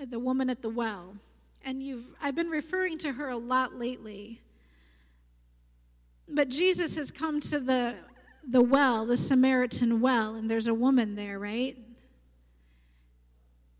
uh, 0.00 0.04
the 0.08 0.18
woman 0.18 0.50
at 0.50 0.62
the 0.62 0.68
well. 0.68 1.16
And 1.64 1.82
you've 1.82 2.12
I've 2.20 2.34
been 2.34 2.50
referring 2.50 2.98
to 2.98 3.12
her 3.12 3.28
a 3.28 3.36
lot 3.36 3.78
lately. 3.78 4.40
But 6.28 6.48
Jesus 6.48 6.96
has 6.96 7.10
come 7.10 7.40
to 7.40 7.60
the 7.60 7.94
the 8.48 8.62
well, 8.62 9.06
the 9.06 9.16
Samaritan 9.16 10.00
well, 10.00 10.34
and 10.34 10.50
there's 10.50 10.66
a 10.66 10.74
woman 10.74 11.14
there, 11.14 11.38
right? 11.38 11.76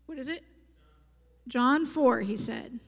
What 0.05 0.17
is 0.17 0.27
it? 0.27 0.43
John 1.47 1.85
4, 1.85 2.21
he 2.21 2.37
said. 2.37 2.79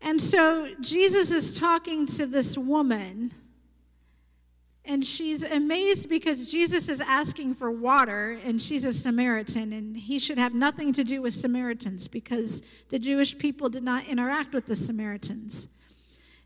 And 0.00 0.20
so 0.20 0.68
Jesus 0.80 1.30
is 1.30 1.58
talking 1.58 2.06
to 2.06 2.26
this 2.26 2.56
woman, 2.56 3.32
and 4.88 5.04
she's 5.04 5.44
amazed 5.44 6.08
because 6.08 6.50
Jesus 6.50 6.88
is 6.88 7.02
asking 7.02 7.54
for 7.54 7.70
water, 7.70 8.40
and 8.42 8.60
she's 8.60 8.86
a 8.86 8.92
Samaritan, 8.92 9.72
and 9.74 9.94
he 9.94 10.18
should 10.18 10.38
have 10.38 10.54
nothing 10.54 10.94
to 10.94 11.04
do 11.04 11.20
with 11.20 11.34
Samaritans 11.34 12.08
because 12.08 12.62
the 12.88 12.98
Jewish 12.98 13.36
people 13.36 13.68
did 13.68 13.82
not 13.82 14.06
interact 14.06 14.54
with 14.54 14.64
the 14.64 14.74
Samaritans. 14.74 15.68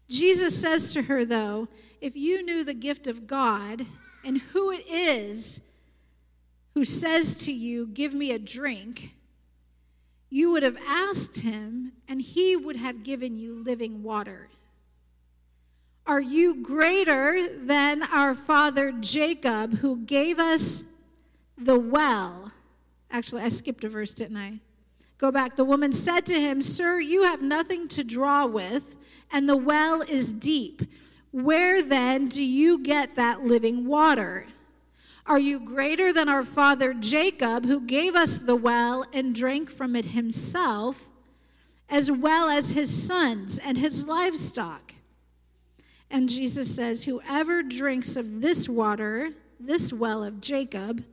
Jesus 0.09 0.61
says 0.61 0.93
to 0.93 1.03
her, 1.03 1.25
though, 1.25 1.69
if 2.01 2.17
you 2.17 2.45
knew 2.45 2.65
the 2.65 2.75
gift 2.75 3.07
of 3.07 3.29
God 3.29 3.87
and 4.25 4.39
who 4.39 4.73
it 4.73 4.85
is 4.91 5.61
who 6.75 6.85
says 6.85 7.37
to 7.45 7.53
you, 7.53 7.87
Give 7.87 8.13
me 8.13 8.33
a 8.33 8.39
drink, 8.39 9.15
you 10.31 10.51
would 10.51 10.63
have 10.63 10.79
asked 10.89 11.41
him, 11.41 11.93
and 12.09 12.21
he 12.21 12.57
would 12.57 12.77
have 12.77 13.05
given 13.05 13.37
you 13.37 13.63
living 13.63 14.03
water. 14.03 14.49
Are 16.13 16.21
you 16.21 16.57
greater 16.57 17.49
than 17.57 18.03
our 18.03 18.35
father 18.35 18.93
Jacob, 18.93 19.79
who 19.79 19.97
gave 19.97 20.39
us 20.39 20.85
the 21.57 21.79
well? 21.79 22.53
Actually, 23.11 23.45
I 23.45 23.49
skipped 23.49 23.83
a 23.83 23.89
verse, 23.89 24.13
didn't 24.13 24.37
I? 24.37 24.61
Go 25.17 25.33
back. 25.33 25.57
The 25.57 25.65
woman 25.65 25.91
said 25.91 26.27
to 26.27 26.39
him, 26.39 26.61
Sir, 26.61 27.01
you 27.01 27.23
have 27.23 27.41
nothing 27.41 27.89
to 27.89 28.05
draw 28.05 28.45
with, 28.45 28.95
and 29.31 29.49
the 29.49 29.57
well 29.57 30.03
is 30.03 30.35
deep. 30.35 30.83
Where 31.31 31.81
then 31.81 32.29
do 32.29 32.45
you 32.45 32.81
get 32.81 33.17
that 33.17 33.47
living 33.47 33.87
water? 33.87 34.45
Are 35.25 35.39
you 35.39 35.61
greater 35.61 36.13
than 36.13 36.29
our 36.29 36.43
father 36.43 36.93
Jacob, 36.93 37.65
who 37.65 37.81
gave 37.81 38.15
us 38.15 38.37
the 38.37 38.55
well 38.55 39.07
and 39.15 39.35
drank 39.35 39.71
from 39.71 39.97
it 39.97 40.05
himself, 40.05 41.09
as 41.89 42.13
well 42.13 42.51
as 42.51 42.73
his 42.73 43.03
sons 43.03 43.59
and 43.59 43.79
his 43.79 44.07
livestock? 44.07 44.93
And 46.13 46.29
Jesus 46.29 46.73
says, 46.73 47.05
Whoever 47.05 47.63
drinks 47.63 48.17
of 48.17 48.43
this 48.43 48.69
water, 48.69 49.31
this 49.59 49.95
well 49.95 50.23
of 50.23 50.43
Jacob, 50.43 51.05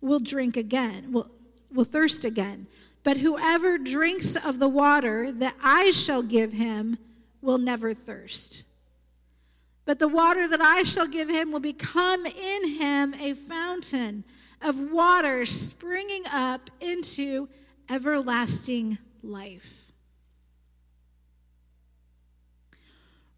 will 0.00 0.18
drink 0.18 0.56
again, 0.56 1.12
will, 1.12 1.30
will 1.72 1.84
thirst 1.84 2.24
again. 2.24 2.66
But 3.04 3.18
whoever 3.18 3.78
drinks 3.78 4.34
of 4.34 4.58
the 4.58 4.68
water 4.68 5.30
that 5.30 5.54
I 5.62 5.92
shall 5.92 6.22
give 6.22 6.52
him 6.52 6.98
will 7.40 7.58
never 7.58 7.94
thirst. 7.94 8.64
But 9.84 10.00
the 10.00 10.08
water 10.08 10.48
that 10.48 10.60
I 10.60 10.82
shall 10.82 11.06
give 11.06 11.28
him 11.28 11.52
will 11.52 11.60
become 11.60 12.26
in 12.26 12.68
him 12.68 13.14
a 13.14 13.34
fountain 13.34 14.24
of 14.60 14.90
water 14.90 15.44
springing 15.44 16.24
up 16.30 16.70
into 16.80 17.48
everlasting 17.88 18.98
life. 19.22 19.89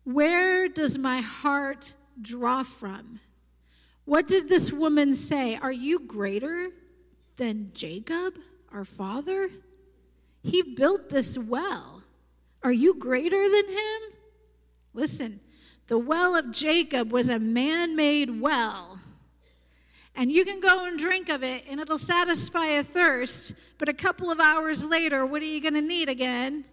Where 0.04 0.68
does 0.68 0.98
my 0.98 1.20
heart 1.20 1.94
draw 2.20 2.62
from? 2.62 3.20
What 4.04 4.26
did 4.26 4.48
this 4.48 4.72
woman 4.72 5.14
say? 5.14 5.56
Are 5.56 5.72
you 5.72 6.00
greater 6.00 6.68
than 7.36 7.70
Jacob, 7.72 8.38
our 8.72 8.84
father? 8.84 9.48
He 10.42 10.62
built 10.62 11.08
this 11.08 11.38
well. 11.38 12.02
Are 12.62 12.72
you 12.72 12.94
greater 12.94 13.48
than 13.48 13.68
him? 13.68 14.00
Listen, 14.92 15.40
the 15.86 15.98
well 15.98 16.34
of 16.34 16.50
Jacob 16.50 17.12
was 17.12 17.28
a 17.28 17.38
man 17.38 17.94
made 17.94 18.40
well. 18.40 18.98
And 20.14 20.30
you 20.30 20.44
can 20.44 20.60
go 20.60 20.84
and 20.84 20.98
drink 20.98 21.28
of 21.28 21.42
it, 21.42 21.64
and 21.68 21.80
it'll 21.80 21.96
satisfy 21.96 22.66
a 22.66 22.84
thirst. 22.84 23.54
But 23.78 23.88
a 23.88 23.94
couple 23.94 24.30
of 24.30 24.40
hours 24.40 24.84
later, 24.84 25.24
what 25.24 25.42
are 25.42 25.46
you 25.46 25.60
going 25.60 25.74
to 25.74 25.80
need 25.80 26.08
again? 26.08 26.66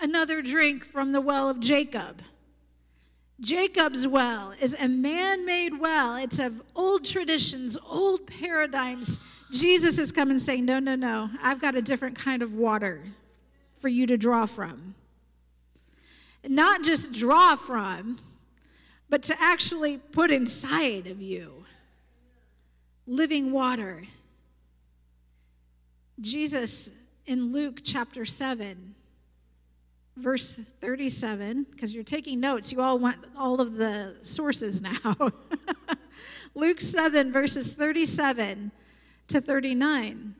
Another 0.00 0.42
drink 0.42 0.84
from 0.84 1.12
the 1.12 1.20
well 1.20 1.48
of 1.48 1.60
Jacob. 1.60 2.22
Jacob's 3.40 4.06
well 4.06 4.52
is 4.60 4.76
a 4.78 4.88
man 4.88 5.46
made 5.46 5.80
well. 5.80 6.16
It's 6.16 6.38
of 6.38 6.62
old 6.76 7.04
traditions, 7.04 7.78
old 7.88 8.26
paradigms. 8.26 9.18
Jesus 9.50 9.98
is 9.98 10.12
coming 10.12 10.38
saying, 10.38 10.66
No, 10.66 10.78
no, 10.78 10.94
no. 10.94 11.30
I've 11.42 11.60
got 11.60 11.74
a 11.74 11.82
different 11.82 12.16
kind 12.16 12.42
of 12.42 12.54
water 12.54 13.02
for 13.78 13.88
you 13.88 14.06
to 14.06 14.18
draw 14.18 14.46
from. 14.46 14.94
Not 16.46 16.82
just 16.82 17.12
draw 17.12 17.56
from, 17.56 18.18
but 19.08 19.22
to 19.24 19.36
actually 19.40 19.96
put 19.98 20.30
inside 20.30 21.06
of 21.06 21.20
you 21.20 21.64
living 23.06 23.50
water. 23.50 24.04
Jesus 26.20 26.90
in 27.26 27.52
Luke 27.52 27.80
chapter 27.82 28.24
7 28.24 28.94
verse 30.16 30.60
37, 30.80 31.66
because 31.70 31.94
you're 31.94 32.04
taking 32.04 32.40
notes, 32.40 32.72
you 32.72 32.80
all 32.80 32.98
want 32.98 33.18
all 33.36 33.60
of 33.60 33.76
the 33.76 34.16
sources 34.22 34.82
now. 34.82 35.30
Luke 36.54 36.80
7, 36.80 37.32
verses 37.32 37.74
37 37.74 38.72
to 39.28 39.40
39. 39.40 40.34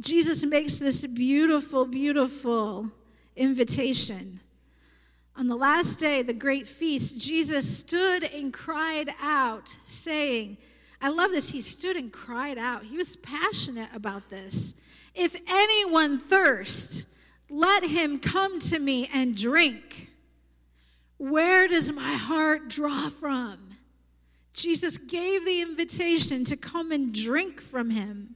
Jesus 0.00 0.44
makes 0.44 0.76
this 0.76 1.06
beautiful, 1.06 1.84
beautiful 1.84 2.90
invitation. 3.36 4.40
On 5.36 5.46
the 5.46 5.56
last 5.56 5.98
day, 5.98 6.22
the 6.22 6.32
great 6.32 6.66
feast, 6.66 7.18
Jesus 7.18 7.78
stood 7.78 8.24
and 8.24 8.52
cried 8.52 9.14
out, 9.22 9.78
saying, 9.84 10.56
I 11.00 11.10
love 11.10 11.30
this. 11.30 11.50
He 11.50 11.60
stood 11.60 11.96
and 11.96 12.12
cried 12.12 12.58
out. 12.58 12.84
He 12.84 12.96
was 12.96 13.16
passionate 13.16 13.88
about 13.94 14.30
this. 14.30 14.74
If 15.14 15.36
anyone 15.46 16.18
thirsts, 16.18 17.06
let 17.50 17.84
him 17.84 18.18
come 18.18 18.60
to 18.60 18.78
me 18.78 19.08
and 19.12 19.36
drink. 19.36 20.10
Where 21.16 21.66
does 21.66 21.92
my 21.92 22.14
heart 22.14 22.68
draw 22.68 23.08
from? 23.08 23.58
Jesus 24.52 24.98
gave 24.98 25.44
the 25.44 25.62
invitation 25.62 26.44
to 26.44 26.56
come 26.56 26.92
and 26.92 27.14
drink 27.14 27.60
from 27.60 27.90
him. 27.90 28.34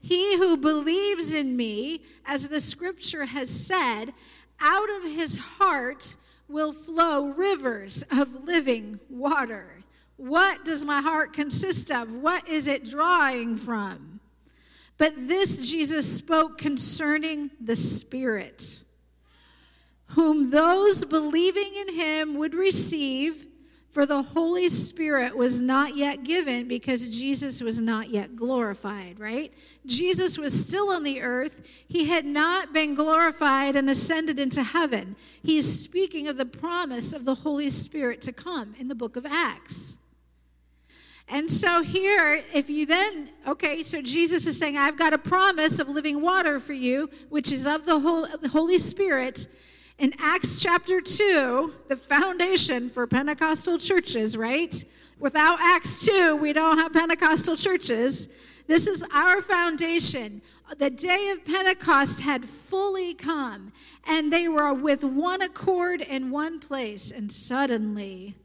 He 0.00 0.36
who 0.36 0.56
believes 0.56 1.32
in 1.32 1.56
me, 1.56 2.02
as 2.26 2.48
the 2.48 2.60
scripture 2.60 3.24
has 3.24 3.48
said, 3.48 4.12
out 4.60 4.90
of 4.96 5.04
his 5.04 5.38
heart 5.38 6.16
will 6.48 6.72
flow 6.72 7.28
rivers 7.28 8.02
of 8.10 8.44
living 8.44 8.98
water. 9.08 9.82
What 10.16 10.64
does 10.64 10.84
my 10.84 11.00
heart 11.00 11.32
consist 11.32 11.90
of? 11.90 12.12
What 12.12 12.48
is 12.48 12.66
it 12.66 12.84
drawing 12.84 13.56
from? 13.56 14.11
But 14.98 15.28
this 15.28 15.70
Jesus 15.70 16.06
spoke 16.10 16.58
concerning 16.58 17.50
the 17.60 17.76
Spirit, 17.76 18.84
whom 20.08 20.44
those 20.44 21.04
believing 21.04 21.72
in 21.74 21.94
him 21.94 22.34
would 22.36 22.54
receive, 22.54 23.46
for 23.90 24.06
the 24.06 24.22
Holy 24.22 24.70
Spirit 24.70 25.36
was 25.36 25.60
not 25.60 25.96
yet 25.96 26.22
given 26.22 26.66
because 26.66 27.14
Jesus 27.18 27.60
was 27.60 27.78
not 27.78 28.08
yet 28.08 28.36
glorified, 28.36 29.20
right? 29.20 29.52
Jesus 29.84 30.38
was 30.38 30.66
still 30.66 30.88
on 30.88 31.02
the 31.02 31.20
earth. 31.20 31.68
He 31.88 32.06
had 32.06 32.24
not 32.24 32.72
been 32.72 32.94
glorified 32.94 33.76
and 33.76 33.90
ascended 33.90 34.38
into 34.38 34.62
heaven. 34.62 35.14
He 35.42 35.58
is 35.58 35.82
speaking 35.82 36.26
of 36.26 36.38
the 36.38 36.46
promise 36.46 37.12
of 37.12 37.26
the 37.26 37.34
Holy 37.34 37.68
Spirit 37.68 38.22
to 38.22 38.32
come 38.32 38.74
in 38.78 38.88
the 38.88 38.94
book 38.94 39.16
of 39.16 39.26
Acts. 39.26 39.98
And 41.28 41.50
so 41.50 41.82
here, 41.82 42.42
if 42.52 42.68
you 42.68 42.84
then, 42.84 43.30
okay, 43.46 43.82
so 43.82 44.02
Jesus 44.02 44.46
is 44.46 44.58
saying, 44.58 44.76
I've 44.76 44.98
got 44.98 45.12
a 45.12 45.18
promise 45.18 45.78
of 45.78 45.88
living 45.88 46.20
water 46.20 46.60
for 46.60 46.74
you, 46.74 47.08
which 47.30 47.50
is 47.52 47.66
of 47.66 47.86
the 47.86 48.00
Holy 48.52 48.78
Spirit. 48.78 49.48
In 49.98 50.12
Acts 50.18 50.60
chapter 50.60 51.00
2, 51.00 51.72
the 51.88 51.96
foundation 51.96 52.88
for 52.88 53.06
Pentecostal 53.06 53.78
churches, 53.78 54.36
right? 54.36 54.84
Without 55.18 55.58
Acts 55.60 56.04
2, 56.04 56.36
we 56.36 56.52
don't 56.52 56.78
have 56.78 56.92
Pentecostal 56.92 57.56
churches. 57.56 58.28
This 58.66 58.86
is 58.86 59.04
our 59.12 59.40
foundation. 59.40 60.42
The 60.76 60.90
day 60.90 61.30
of 61.30 61.44
Pentecost 61.44 62.20
had 62.20 62.44
fully 62.44 63.14
come, 63.14 63.72
and 64.06 64.32
they 64.32 64.48
were 64.48 64.74
with 64.74 65.04
one 65.04 65.40
accord 65.42 66.00
in 66.00 66.30
one 66.30 66.58
place, 66.58 67.12
and 67.12 67.30
suddenly, 67.30 68.36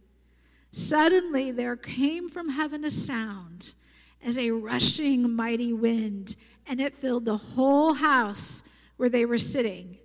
Suddenly 0.77 1.49
there 1.49 1.75
came 1.75 2.29
from 2.29 2.49
heaven 2.49 2.85
a 2.85 2.91
sound 2.91 3.73
as 4.23 4.37
a 4.37 4.51
rushing 4.51 5.35
mighty 5.35 5.73
wind, 5.73 6.35
and 6.67 6.79
it 6.79 6.93
filled 6.93 7.25
the 7.25 7.37
whole 7.37 7.95
house 7.95 8.61
where 8.95 9.09
they 9.09 9.25
were 9.25 9.39
sitting. 9.39 9.97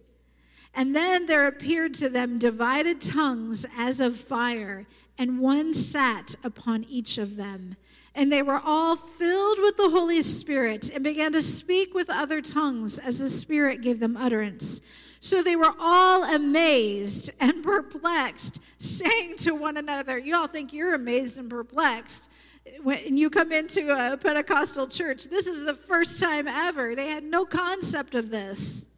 And 0.73 0.97
then 0.97 1.27
there 1.27 1.47
appeared 1.47 1.93
to 1.95 2.09
them 2.09 2.39
divided 2.39 3.03
tongues 3.03 3.67
as 3.77 4.01
of 4.01 4.17
fire, 4.17 4.87
and 5.19 5.41
one 5.41 5.75
sat 5.75 6.37
upon 6.43 6.85
each 6.85 7.19
of 7.19 7.37
them. 7.37 7.77
And 8.15 8.33
they 8.33 8.43
were 8.43 8.61
all 8.65 8.97
filled 8.97 9.59
with 9.59 9.77
the 9.77 9.91
Holy 9.91 10.23
Spirit 10.23 10.89
and 10.89 11.05
began 11.05 11.33
to 11.33 11.43
speak 11.43 11.93
with 11.93 12.09
other 12.09 12.41
tongues 12.41 12.99
as 12.99 13.19
the 13.19 13.29
Spirit 13.29 13.83
gave 13.83 14.01
them 14.01 14.17
utterance. 14.17 14.81
So 15.23 15.41
they 15.41 15.55
were 15.55 15.73
all 15.79 16.25
amazed 16.25 17.31
and 17.39 17.63
perplexed, 17.63 18.59
saying 18.81 19.37
to 19.37 19.53
one 19.53 19.77
another, 19.77 20.19
You 20.19 20.35
all 20.35 20.49
think 20.49 20.73
you're 20.73 20.95
amazed 20.95 21.39
and 21.39 21.49
perplexed 21.49 22.29
when 22.83 23.17
you 23.17 23.31
come 23.31 23.53
into 23.53 23.93
a 23.93 24.17
Pentecostal 24.17 24.89
church. 24.89 25.27
This 25.27 25.47
is 25.47 25.65
the 25.65 25.77
first 25.77 26.21
time 26.21 26.49
ever. 26.49 26.97
They 26.97 27.07
had 27.07 27.23
no 27.23 27.45
concept 27.45 28.17
of 28.17 28.31
this. 28.31 28.89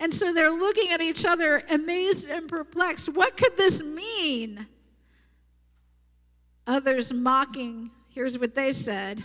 And 0.00 0.14
so 0.14 0.32
they're 0.32 0.50
looking 0.50 0.88
at 0.88 1.02
each 1.02 1.26
other, 1.26 1.62
amazed 1.68 2.30
and 2.30 2.48
perplexed. 2.48 3.10
What 3.10 3.36
could 3.36 3.58
this 3.58 3.82
mean? 3.82 4.66
Others 6.66 7.12
mocking. 7.12 7.90
Here's 8.08 8.38
what 8.38 8.54
they 8.54 8.72
said 8.72 9.22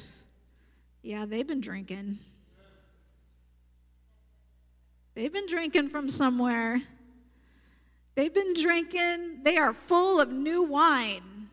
Yeah, 1.01 1.25
they've 1.25 1.47
been 1.47 1.62
drinking. 1.62 2.17
They've 5.13 5.32
been 5.32 5.47
drinking 5.47 5.89
from 5.89 6.10
somewhere. 6.10 6.82
They've 8.15 8.34
been 8.34 8.54
drinking, 8.54 9.43
they 9.43 9.58
are 9.58 9.74
full 9.74 10.19
of 10.19 10.32
new 10.32 10.63
wine. 10.63 11.50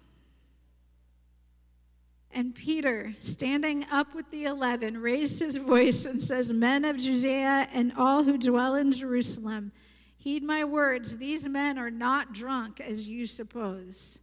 And 2.31 2.55
Peter, 2.55 3.15
standing 3.21 3.87
up 3.91 4.15
with 4.15 4.31
the 4.31 4.45
eleven, 4.45 5.01
raised 5.01 5.41
his 5.41 5.57
voice 5.57 6.05
and 6.05 6.23
says, 6.23 6.53
Men 6.53 6.85
of 6.85 6.99
Judea 6.99 7.69
and 7.73 7.93
all 7.97 8.23
who 8.25 8.37
dwell 8.37 8.75
in 8.75 8.93
Jerusalem, 8.93 9.73
heed 10.19 10.43
my 10.43 10.65
words. 10.65 11.17
These 11.17 11.49
men 11.49 11.79
are 11.79 11.91
not 11.91 12.35
drunk 12.35 12.81
as 12.81 13.09
you 13.09 13.27
suppose. 13.27 14.19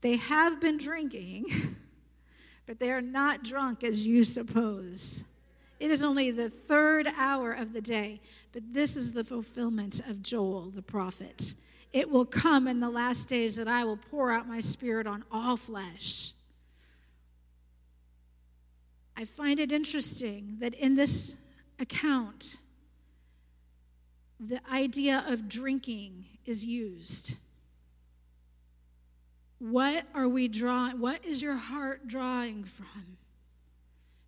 They 0.00 0.16
have 0.16 0.60
been 0.60 0.76
drinking, 0.76 1.46
but 2.66 2.80
they 2.80 2.90
are 2.90 3.00
not 3.00 3.44
drunk 3.44 3.84
as 3.84 4.06
you 4.06 4.24
suppose. 4.24 5.24
It 5.78 5.90
is 5.90 6.02
only 6.02 6.30
the 6.30 6.48
third 6.48 7.08
hour 7.18 7.52
of 7.52 7.72
the 7.72 7.82
day, 7.82 8.20
but 8.52 8.62
this 8.72 8.96
is 8.96 9.12
the 9.12 9.24
fulfillment 9.24 10.00
of 10.08 10.22
Joel 10.22 10.70
the 10.70 10.82
prophet. 10.82 11.54
It 11.92 12.10
will 12.10 12.24
come 12.24 12.66
in 12.66 12.80
the 12.80 12.90
last 12.90 13.28
days 13.28 13.56
that 13.56 13.68
I 13.68 13.84
will 13.84 13.98
pour 13.98 14.30
out 14.30 14.48
my 14.48 14.60
spirit 14.60 15.06
on 15.06 15.24
all 15.30 15.56
flesh. 15.56 16.32
I 19.16 19.24
find 19.24 19.58
it 19.58 19.72
interesting 19.72 20.56
that 20.60 20.74
in 20.74 20.96
this 20.96 21.36
account, 21.78 22.58
the 24.38 24.60
idea 24.70 25.24
of 25.26 25.48
drinking 25.48 26.26
is 26.44 26.64
used. 26.64 27.36
What 29.58 30.06
are 30.14 30.28
we 30.28 30.48
drawing? 30.48 31.00
What 31.00 31.24
is 31.24 31.42
your 31.42 31.56
heart 31.56 32.06
drawing 32.06 32.64
from? 32.64 33.16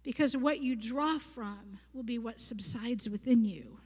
Because 0.08 0.34
what 0.34 0.60
you 0.60 0.74
draw 0.74 1.18
from 1.18 1.80
will 1.92 2.02
be 2.02 2.18
what 2.18 2.40
subsides 2.40 3.10
within 3.10 3.44
you. 3.44 3.76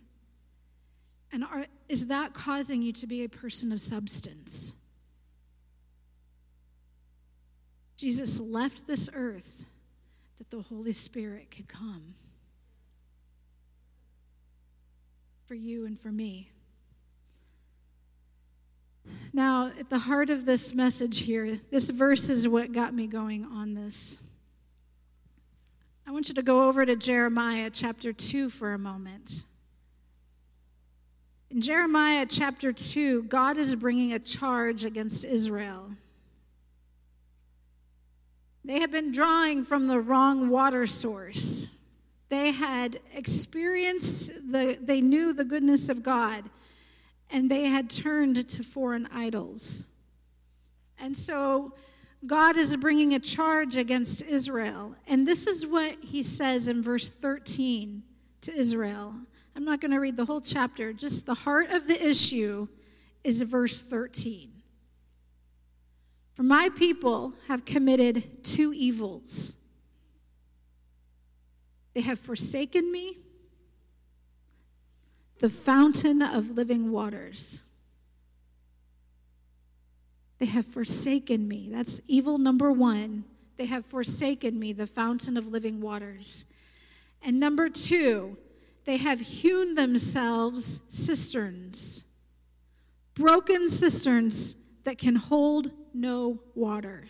And 1.33 1.43
are, 1.43 1.67
is 1.89 2.07
that 2.07 2.33
causing 2.33 2.81
you 2.81 2.93
to 2.93 3.09
be 3.09 3.25
a 3.25 3.29
person 3.29 3.73
of 3.73 3.81
substance? 3.81 4.77
Jesus 7.97 8.39
left 8.39 8.87
this 8.87 9.11
earth 9.13 9.65
that 10.39 10.49
the 10.49 10.63
Holy 10.63 10.93
Spirit 10.93 11.51
could 11.51 11.67
come 11.67 12.15
for 15.47 15.57
you 15.57 15.87
and 15.87 15.99
for 15.99 16.13
me. 16.13 16.53
Now, 19.33 19.73
at 19.77 19.91
the 19.91 19.99
heart 19.99 20.31
of 20.31 20.47
this 20.47 20.73
message 20.73 21.23
here, 21.23 21.59
this 21.73 21.91
verse 21.91 22.29
is 22.29 22.47
what 22.47 22.71
got 22.71 22.95
me 22.95 23.09
going 23.09 23.45
on 23.45 23.75
this. 23.75 24.21
I 26.07 26.11
want 26.11 26.29
you 26.29 26.35
to 26.35 26.43
go 26.43 26.69
over 26.69 26.85
to 26.85 26.97
Jeremiah 26.97 27.71
chapter 27.71 28.13
2 28.13 28.51
for 28.51 28.75
a 28.75 28.79
moment. 28.79 29.45
In 31.51 31.61
Jeremiah 31.61 32.27
chapter 32.29 32.73
2, 32.73 33.25
God 33.25 33.57
is 33.57 33.77
bringing 33.77 34.13
a 34.13 34.19
charge 34.19 34.85
against 34.85 35.25
Israel. 35.25 35.91
They 38.65 38.81
had 38.81 38.91
been 38.91 39.13
drawing 39.13 39.65
from 39.65 39.87
the 39.87 40.01
wrong 40.01 40.49
water 40.49 40.87
source. 40.87 41.71
They 42.29 42.53
had 42.53 42.99
experienced 43.15 44.33
the, 44.51 44.79
they 44.81 45.01
knew 45.01 45.33
the 45.33 45.45
goodness 45.45 45.89
of 45.89 46.03
God, 46.03 46.49
and 47.31 47.51
they 47.51 47.65
had 47.65 47.91
turned 47.91 48.49
to 48.49 48.63
foreign 48.63 49.09
idols. 49.13 49.87
And 50.99 51.17
so 51.17 51.75
God 52.25 52.57
is 52.57 52.77
bringing 52.77 53.15
a 53.15 53.19
charge 53.19 53.77
against 53.77 54.23
Israel. 54.23 54.95
And 55.07 55.27
this 55.27 55.47
is 55.47 55.67
what 55.67 55.97
he 56.03 56.23
says 56.23 56.69
in 56.69 56.83
verse 56.83 57.11
13 57.11 58.03
to 58.43 58.55
Israel. 58.55 59.15
I'm 59.57 59.65
not 59.65 59.81
going 59.81 59.91
to 59.91 59.99
read 59.99 60.17
the 60.17 60.25
whole 60.25 60.41
chapter, 60.41 60.93
just 60.93 61.27
the 61.27 61.35
heart 61.35 61.71
of 61.71 61.87
the 61.87 62.09
issue 62.09 62.69
is 63.25 63.43
verse 63.43 63.83
13. 63.83 64.51
For 66.35 66.43
my 66.43 66.71
people 66.71 67.35
have 67.49 67.65
committed 67.65 68.43
two 68.45 68.73
evils. 68.73 69.57
They 71.93 72.01
have 72.01 72.19
forsaken 72.19 72.91
me, 72.91 73.19
the 75.41 75.51
fountain 75.51 76.23
of 76.23 76.51
living 76.51 76.91
waters. 76.91 77.63
They 80.43 80.47
have 80.47 80.67
forsaken 80.67 81.47
me. 81.47 81.69
That's 81.71 82.01
evil 82.09 82.37
number 82.37 82.73
one. 82.73 83.23
They 83.59 83.67
have 83.67 83.87
forsaken 83.87 84.59
me, 84.59 84.73
the 84.73 84.89
fountain 84.89 85.37
of 85.37 85.47
living 85.47 85.81
waters. 85.81 86.47
And 87.25 87.39
number 87.39 87.69
two, 87.69 88.37
they 88.85 88.97
have 88.97 89.21
hewn 89.21 89.77
themselves 89.77 90.81
cisterns, 90.89 92.03
broken 93.15 93.71
cisterns 93.71 94.57
that 94.83 94.99
can 94.99 95.15
hold 95.15 95.71
no 95.95 96.41
water. 96.57 97.07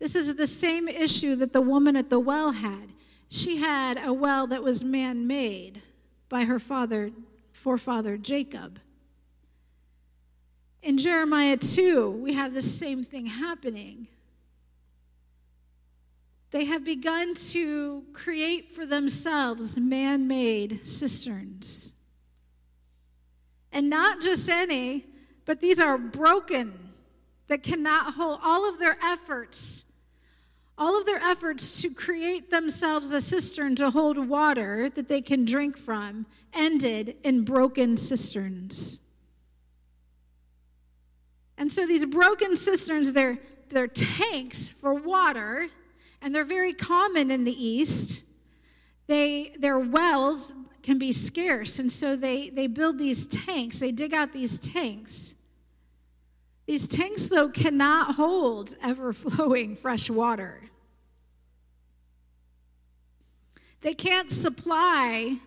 This 0.00 0.16
is 0.16 0.34
the 0.34 0.48
same 0.48 0.88
issue 0.88 1.36
that 1.36 1.52
the 1.52 1.60
woman 1.60 1.94
at 1.94 2.10
the 2.10 2.18
well 2.18 2.50
had. 2.50 2.90
She 3.28 3.58
had 3.58 3.96
a 4.04 4.12
well 4.12 4.48
that 4.48 4.64
was 4.64 4.82
man 4.82 5.28
made 5.28 5.82
by 6.28 6.46
her 6.46 6.58
father, 6.58 7.12
forefather 7.52 8.16
Jacob. 8.16 8.80
In 10.88 10.96
Jeremiah 10.96 11.58
2, 11.58 12.12
we 12.12 12.32
have 12.32 12.54
the 12.54 12.62
same 12.62 13.02
thing 13.02 13.26
happening. 13.26 14.06
They 16.50 16.64
have 16.64 16.82
begun 16.82 17.34
to 17.50 18.04
create 18.14 18.70
for 18.70 18.86
themselves 18.86 19.78
man 19.78 20.26
made 20.26 20.86
cisterns. 20.88 21.92
And 23.70 23.90
not 23.90 24.22
just 24.22 24.48
any, 24.48 25.04
but 25.44 25.60
these 25.60 25.78
are 25.78 25.98
broken 25.98 26.72
that 27.48 27.62
cannot 27.62 28.14
hold 28.14 28.40
all 28.42 28.66
of 28.66 28.78
their 28.78 28.96
efforts. 29.04 29.84
All 30.78 30.98
of 30.98 31.04
their 31.04 31.20
efforts 31.20 31.82
to 31.82 31.90
create 31.90 32.48
themselves 32.48 33.12
a 33.12 33.20
cistern 33.20 33.76
to 33.76 33.90
hold 33.90 34.26
water 34.26 34.88
that 34.88 35.08
they 35.08 35.20
can 35.20 35.44
drink 35.44 35.76
from 35.76 36.24
ended 36.54 37.16
in 37.22 37.44
broken 37.44 37.98
cisterns. 37.98 39.00
And 41.58 41.70
so 41.70 41.86
these 41.86 42.06
broken 42.06 42.56
cisterns, 42.56 43.12
they're, 43.12 43.38
they're 43.68 43.88
tanks 43.88 44.68
for 44.68 44.94
water, 44.94 45.68
and 46.22 46.34
they're 46.34 46.44
very 46.44 46.72
common 46.72 47.30
in 47.30 47.44
the 47.44 47.52
East. 47.52 48.24
They, 49.08 49.54
their 49.58 49.78
wells 49.78 50.54
can 50.82 50.98
be 50.98 51.12
scarce. 51.12 51.80
And 51.80 51.90
so 51.90 52.16
they, 52.16 52.48
they 52.48 52.68
build 52.68 52.98
these 52.98 53.26
tanks, 53.26 53.80
they 53.80 53.92
dig 53.92 54.14
out 54.14 54.32
these 54.32 54.58
tanks. 54.58 55.34
These 56.66 56.86
tanks, 56.86 57.26
though, 57.28 57.48
cannot 57.48 58.14
hold 58.14 58.76
ever 58.82 59.12
flowing 59.12 59.74
fresh 59.76 60.08
water. 60.08 60.62
They 63.80 63.94
can't 63.94 64.30
supply 64.30 65.38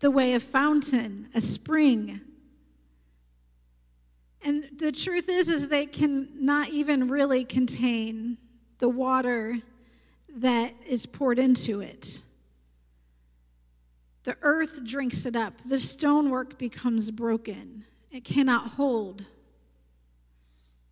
the 0.00 0.10
way 0.10 0.34
a 0.34 0.40
fountain, 0.40 1.28
a 1.34 1.40
spring. 1.40 2.20
And 4.44 4.68
the 4.76 4.92
truth 4.92 5.28
is 5.30 5.48
is 5.48 5.68
they 5.68 5.86
can 5.86 6.28
not 6.34 6.68
even 6.68 7.08
really 7.08 7.44
contain 7.44 8.36
the 8.78 8.90
water 8.90 9.60
that 10.36 10.74
is 10.86 11.06
poured 11.06 11.38
into 11.38 11.80
it. 11.80 12.22
The 14.24 14.36
earth 14.42 14.84
drinks 14.84 15.24
it 15.24 15.34
up. 15.34 15.54
The 15.66 15.78
stonework 15.78 16.58
becomes 16.58 17.10
broken. 17.10 17.84
It 18.10 18.24
cannot 18.24 18.72
hold 18.72 19.26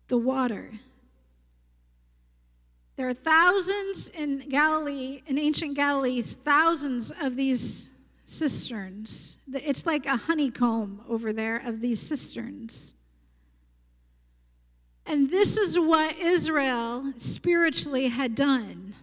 the 0.07 0.17
water. 0.17 0.71
There 2.95 3.07
are 3.07 3.13
thousands 3.13 4.07
in 4.09 4.49
Galilee, 4.49 5.21
in 5.25 5.39
ancient 5.39 5.75
Galilee, 5.75 6.21
thousands 6.21 7.11
of 7.21 7.35
these 7.35 7.91
cisterns. 8.25 9.37
It's 9.51 9.85
like 9.85 10.05
a 10.05 10.15
honeycomb 10.15 11.01
over 11.07 11.33
there 11.33 11.57
of 11.57 11.81
these 11.81 11.99
cisterns. 11.99 12.95
And 15.05 15.29
this 15.29 15.57
is 15.57 15.77
what 15.77 16.17
Israel 16.17 17.13
spiritually 17.17 18.07
had 18.07 18.35
done. 18.35 18.95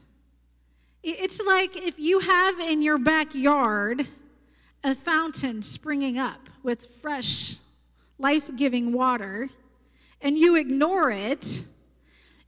It's 1.03 1.41
like 1.41 1.77
if 1.77 1.99
you 1.99 2.21
have 2.21 2.59
in 2.61 2.83
your 2.83 2.99
backyard 2.99 4.07
a 4.83 4.95
fountain 4.95 5.63
springing 5.63 6.19
up 6.19 6.49
with 6.63 6.87
fresh, 6.87 7.57
life 8.19 8.55
giving 8.57 8.93
water, 8.93 9.49
and 10.21 10.37
you 10.37 10.57
ignore 10.57 11.11
it 11.11 11.65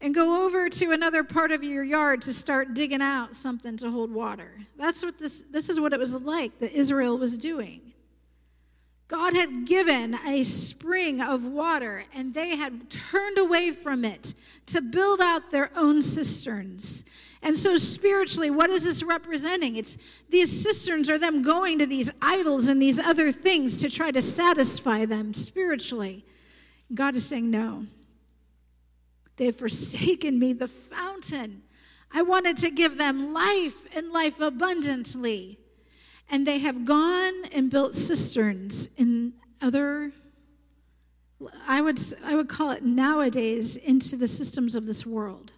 and 0.00 0.14
go 0.14 0.44
over 0.44 0.68
to 0.68 0.90
another 0.90 1.22
part 1.22 1.52
of 1.52 1.62
your 1.62 1.84
yard 1.84 2.20
to 2.22 2.34
start 2.34 2.74
digging 2.74 3.00
out 3.00 3.34
something 3.34 3.76
to 3.78 3.90
hold 3.90 4.12
water. 4.12 4.50
That's 4.76 5.02
what 5.02 5.18
this, 5.18 5.44
this 5.50 5.68
is 5.68 5.78
what 5.78 5.92
it 5.92 5.98
was 5.98 6.12
like 6.12 6.58
that 6.58 6.72
Israel 6.72 7.16
was 7.16 7.38
doing. 7.38 7.91
God 9.12 9.34
had 9.34 9.66
given 9.66 10.18
a 10.26 10.42
spring 10.42 11.20
of 11.20 11.44
water, 11.44 12.06
and 12.14 12.32
they 12.32 12.56
had 12.56 12.88
turned 12.88 13.36
away 13.36 13.70
from 13.70 14.06
it 14.06 14.32
to 14.64 14.80
build 14.80 15.20
out 15.20 15.50
their 15.50 15.70
own 15.76 16.00
cisterns. 16.00 17.04
And 17.42 17.54
so, 17.54 17.76
spiritually, 17.76 18.48
what 18.48 18.70
is 18.70 18.84
this 18.84 19.02
representing? 19.02 19.76
It's 19.76 19.98
these 20.30 20.62
cisterns 20.62 21.10
are 21.10 21.18
them 21.18 21.42
going 21.42 21.78
to 21.80 21.86
these 21.86 22.10
idols 22.22 22.68
and 22.68 22.80
these 22.80 22.98
other 22.98 23.30
things 23.30 23.82
to 23.82 23.90
try 23.90 24.12
to 24.12 24.22
satisfy 24.22 25.04
them 25.04 25.34
spiritually. 25.34 26.24
God 26.94 27.14
is 27.14 27.26
saying, 27.26 27.50
No. 27.50 27.84
They 29.36 29.44
have 29.44 29.56
forsaken 29.56 30.38
me, 30.38 30.54
the 30.54 30.68
fountain. 30.68 31.64
I 32.14 32.22
wanted 32.22 32.56
to 32.58 32.70
give 32.70 32.96
them 32.96 33.34
life 33.34 33.94
and 33.94 34.10
life 34.10 34.40
abundantly. 34.40 35.58
And 36.32 36.44
they 36.46 36.58
have 36.58 36.84
gone 36.84 37.44
and 37.52 37.70
built 37.70 37.94
cisterns 37.94 38.88
in 38.96 39.34
other 39.60 40.12
I 41.66 41.80
would, 41.80 42.00
I 42.24 42.34
would 42.34 42.48
call 42.48 42.70
it 42.70 42.84
nowadays 42.84 43.76
into 43.76 44.16
the 44.16 44.28
systems 44.28 44.76
of 44.76 44.86
this 44.86 45.06
world. 45.06 45.52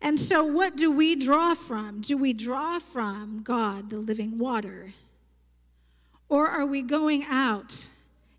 And 0.00 0.20
so, 0.20 0.44
what 0.44 0.76
do 0.76 0.90
we 0.90 1.16
draw 1.16 1.54
from? 1.54 2.00
Do 2.00 2.16
we 2.16 2.32
draw 2.32 2.78
from 2.78 3.42
God, 3.42 3.90
the 3.90 3.96
living 3.96 4.38
water? 4.38 4.92
Or 6.28 6.48
are 6.48 6.66
we 6.66 6.82
going 6.82 7.24
out 7.24 7.88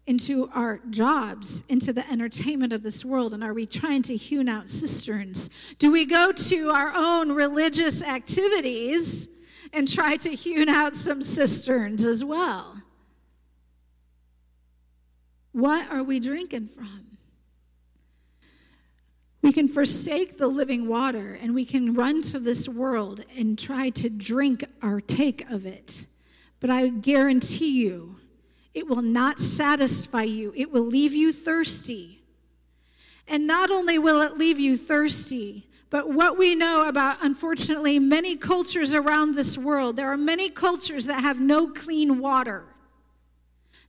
into 0.08 0.50
our 0.54 0.80
jobs, 0.90 1.66
into 1.68 1.92
the 1.92 2.10
entertainment 2.10 2.72
of 2.72 2.82
this 2.82 3.04
world, 3.04 3.34
and 3.34 3.44
are 3.44 3.54
we 3.54 3.66
trying 3.66 4.02
to 4.04 4.16
hewn 4.16 4.48
out 4.48 4.70
cisterns? 4.70 5.50
Do 5.80 5.92
we 5.92 6.06
go 6.06 6.32
to 6.32 6.70
our 6.70 6.94
own 6.96 7.34
religious 7.34 8.02
activities 8.02 9.28
and 9.74 9.88
try 9.88 10.16
to 10.18 10.34
hewn 10.34 10.70
out 10.70 10.96
some 10.96 11.22
cisterns 11.22 12.06
as 12.06 12.24
well? 12.24 12.82
What 15.52 15.92
are 15.92 16.04
we 16.04 16.20
drinking 16.20 16.68
from? 16.68 17.18
We 19.42 19.52
can 19.52 19.68
forsake 19.68 20.38
the 20.38 20.48
living 20.48 20.88
water 20.88 21.38
and 21.42 21.54
we 21.54 21.66
can 21.66 21.94
run 21.94 22.22
to 22.24 22.40
this 22.40 22.70
world 22.70 23.24
and 23.38 23.58
try 23.58 23.90
to 23.92 24.10
drink 24.10 24.64
our 24.82 25.02
take 25.02 25.50
of 25.50 25.66
it. 25.66 26.06
But 26.60 26.70
I 26.70 26.88
guarantee 26.90 27.80
you, 27.80 28.17
it 28.78 28.88
will 28.88 29.02
not 29.02 29.40
satisfy 29.40 30.22
you. 30.22 30.54
It 30.56 30.72
will 30.72 30.86
leave 30.86 31.12
you 31.12 31.32
thirsty. 31.32 32.22
And 33.28 33.48
not 33.48 33.72
only 33.72 33.98
will 33.98 34.22
it 34.22 34.38
leave 34.38 34.60
you 34.60 34.78
thirsty, 34.78 35.68
but 35.90 36.14
what 36.14 36.38
we 36.38 36.54
know 36.54 36.88
about, 36.88 37.18
unfortunately, 37.22 37.98
many 37.98 38.36
cultures 38.36 38.94
around 38.94 39.34
this 39.34 39.58
world, 39.58 39.96
there 39.96 40.12
are 40.12 40.18
many 40.18 40.50
cultures 40.50 41.08
that 41.08 41.22
have 41.22 41.40
no 41.40 41.68
clean 41.68 42.20
water. 42.20 42.66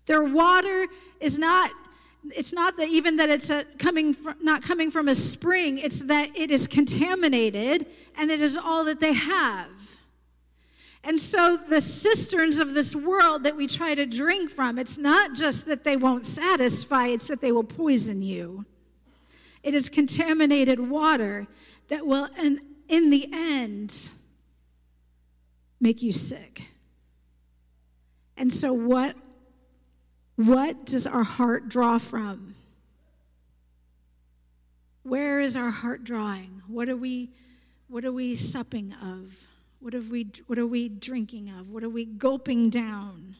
Their 0.06 0.22
water 0.22 0.86
is 1.20 1.38
not, 1.38 1.70
it's 2.30 2.54
not 2.54 2.78
that 2.78 2.88
even 2.88 3.16
that 3.16 3.28
it's 3.28 3.52
coming 3.78 4.14
from, 4.14 4.36
not 4.40 4.62
coming 4.62 4.90
from 4.90 5.08
a 5.08 5.14
spring, 5.14 5.76
it's 5.76 6.00
that 6.00 6.34
it 6.34 6.50
is 6.50 6.66
contaminated 6.66 7.84
and 8.16 8.30
it 8.30 8.40
is 8.40 8.56
all 8.56 8.84
that 8.84 9.00
they 9.00 9.12
have. 9.12 9.97
And 11.04 11.20
so 11.20 11.56
the 11.56 11.80
cisterns 11.80 12.58
of 12.58 12.74
this 12.74 12.94
world 12.94 13.44
that 13.44 13.56
we 13.56 13.66
try 13.66 13.94
to 13.94 14.04
drink 14.04 14.50
from, 14.50 14.78
it's 14.78 14.98
not 14.98 15.34
just 15.34 15.66
that 15.66 15.84
they 15.84 15.96
won't 15.96 16.24
satisfy, 16.24 17.06
it's 17.06 17.28
that 17.28 17.40
they 17.40 17.52
will 17.52 17.64
poison 17.64 18.20
you. 18.22 18.66
It 19.62 19.74
is 19.74 19.88
contaminated 19.88 20.80
water 20.80 21.46
that 21.88 22.06
will, 22.06 22.28
in, 22.38 23.10
the 23.10 23.28
end, 23.32 24.10
make 25.80 26.02
you 26.02 26.12
sick. 26.12 26.68
And 28.36 28.52
so, 28.52 28.72
what, 28.72 29.16
what 30.36 30.84
does 30.84 31.06
our 31.06 31.24
heart 31.24 31.68
draw 31.68 31.98
from? 31.98 32.54
Where 35.02 35.40
is 35.40 35.56
our 35.56 35.70
heart 35.70 36.04
drawing? 36.04 36.62
What 36.66 36.88
are 36.88 36.96
we, 36.96 37.30
what 37.88 38.04
are 38.04 38.12
we 38.12 38.36
supping 38.36 38.92
of? 38.92 39.46
What, 39.80 39.92
have 39.92 40.10
we, 40.10 40.30
what 40.46 40.58
are 40.58 40.66
we 40.66 40.88
drinking 40.88 41.50
of? 41.50 41.70
What 41.70 41.84
are 41.84 41.88
we 41.88 42.04
gulping 42.04 42.68
down? 42.68 43.36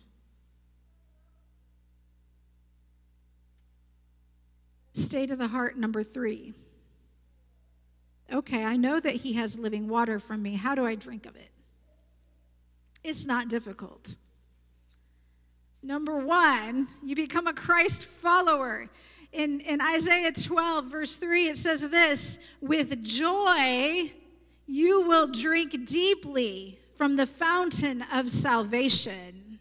State 4.93 5.31
of 5.31 5.39
the 5.39 5.49
heart 5.49 5.77
number 5.77 6.03
three. 6.03 6.55
Okay, 8.33 8.65
I 8.65 8.77
know 8.77 9.01
that 9.01 9.17
he 9.17 9.33
has 9.35 9.59
living 9.59 9.89
water 9.89 10.19
from 10.19 10.43
me. 10.43 10.55
How 10.55 10.75
do 10.75 10.87
I 10.87 10.95
drink 10.95 11.27
of 11.27 11.35
it? 11.35 11.51
It's 13.03 13.25
not 13.25 13.49
difficult. 13.49 14.17
Number 15.83 16.19
one, 16.19 16.89
you 17.03 17.17
become 17.17 17.47
a 17.47 17.53
Christ 17.53 18.05
follower. 18.05 18.89
In, 19.33 19.61
in 19.61 19.81
Isaiah 19.81 20.33
12, 20.33 20.87
verse 20.87 21.17
3, 21.17 21.49
it 21.49 21.57
says 21.57 21.89
this 21.89 22.39
With 22.61 23.03
joy 23.03 24.13
you 24.69 25.01
will 25.01 25.27
drink 25.27 25.87
deeply 25.87 26.79
from 26.95 27.17
the 27.17 27.27
fountain 27.27 28.05
of 28.13 28.29
salvation. 28.29 29.59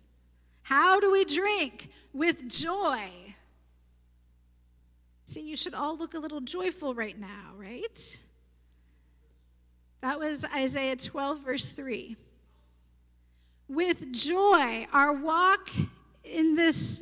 How 0.63 0.99
do 0.99 1.09
we 1.09 1.23
drink? 1.23 1.89
With 2.13 2.49
joy. 2.49 3.09
See, 5.25 5.41
you 5.41 5.55
should 5.55 5.73
all 5.73 5.97
look 5.97 6.13
a 6.13 6.19
little 6.19 6.41
joyful 6.41 6.93
right 6.93 7.17
now, 7.17 7.53
right? 7.55 8.19
That 10.01 10.19
was 10.19 10.45
Isaiah 10.53 10.97
12, 10.97 11.39
verse 11.39 11.71
3. 11.71 12.17
With 13.69 14.11
joy, 14.11 14.87
our 14.91 15.13
walk 15.13 15.69
in 16.23 16.55
this 16.55 17.01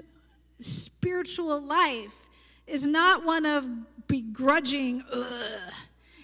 spiritual 0.59 1.59
life 1.59 2.29
is 2.67 2.85
not 2.85 3.25
one 3.25 3.45
of 3.45 3.67
begrudging, 4.07 5.03
ugh. 5.11 5.73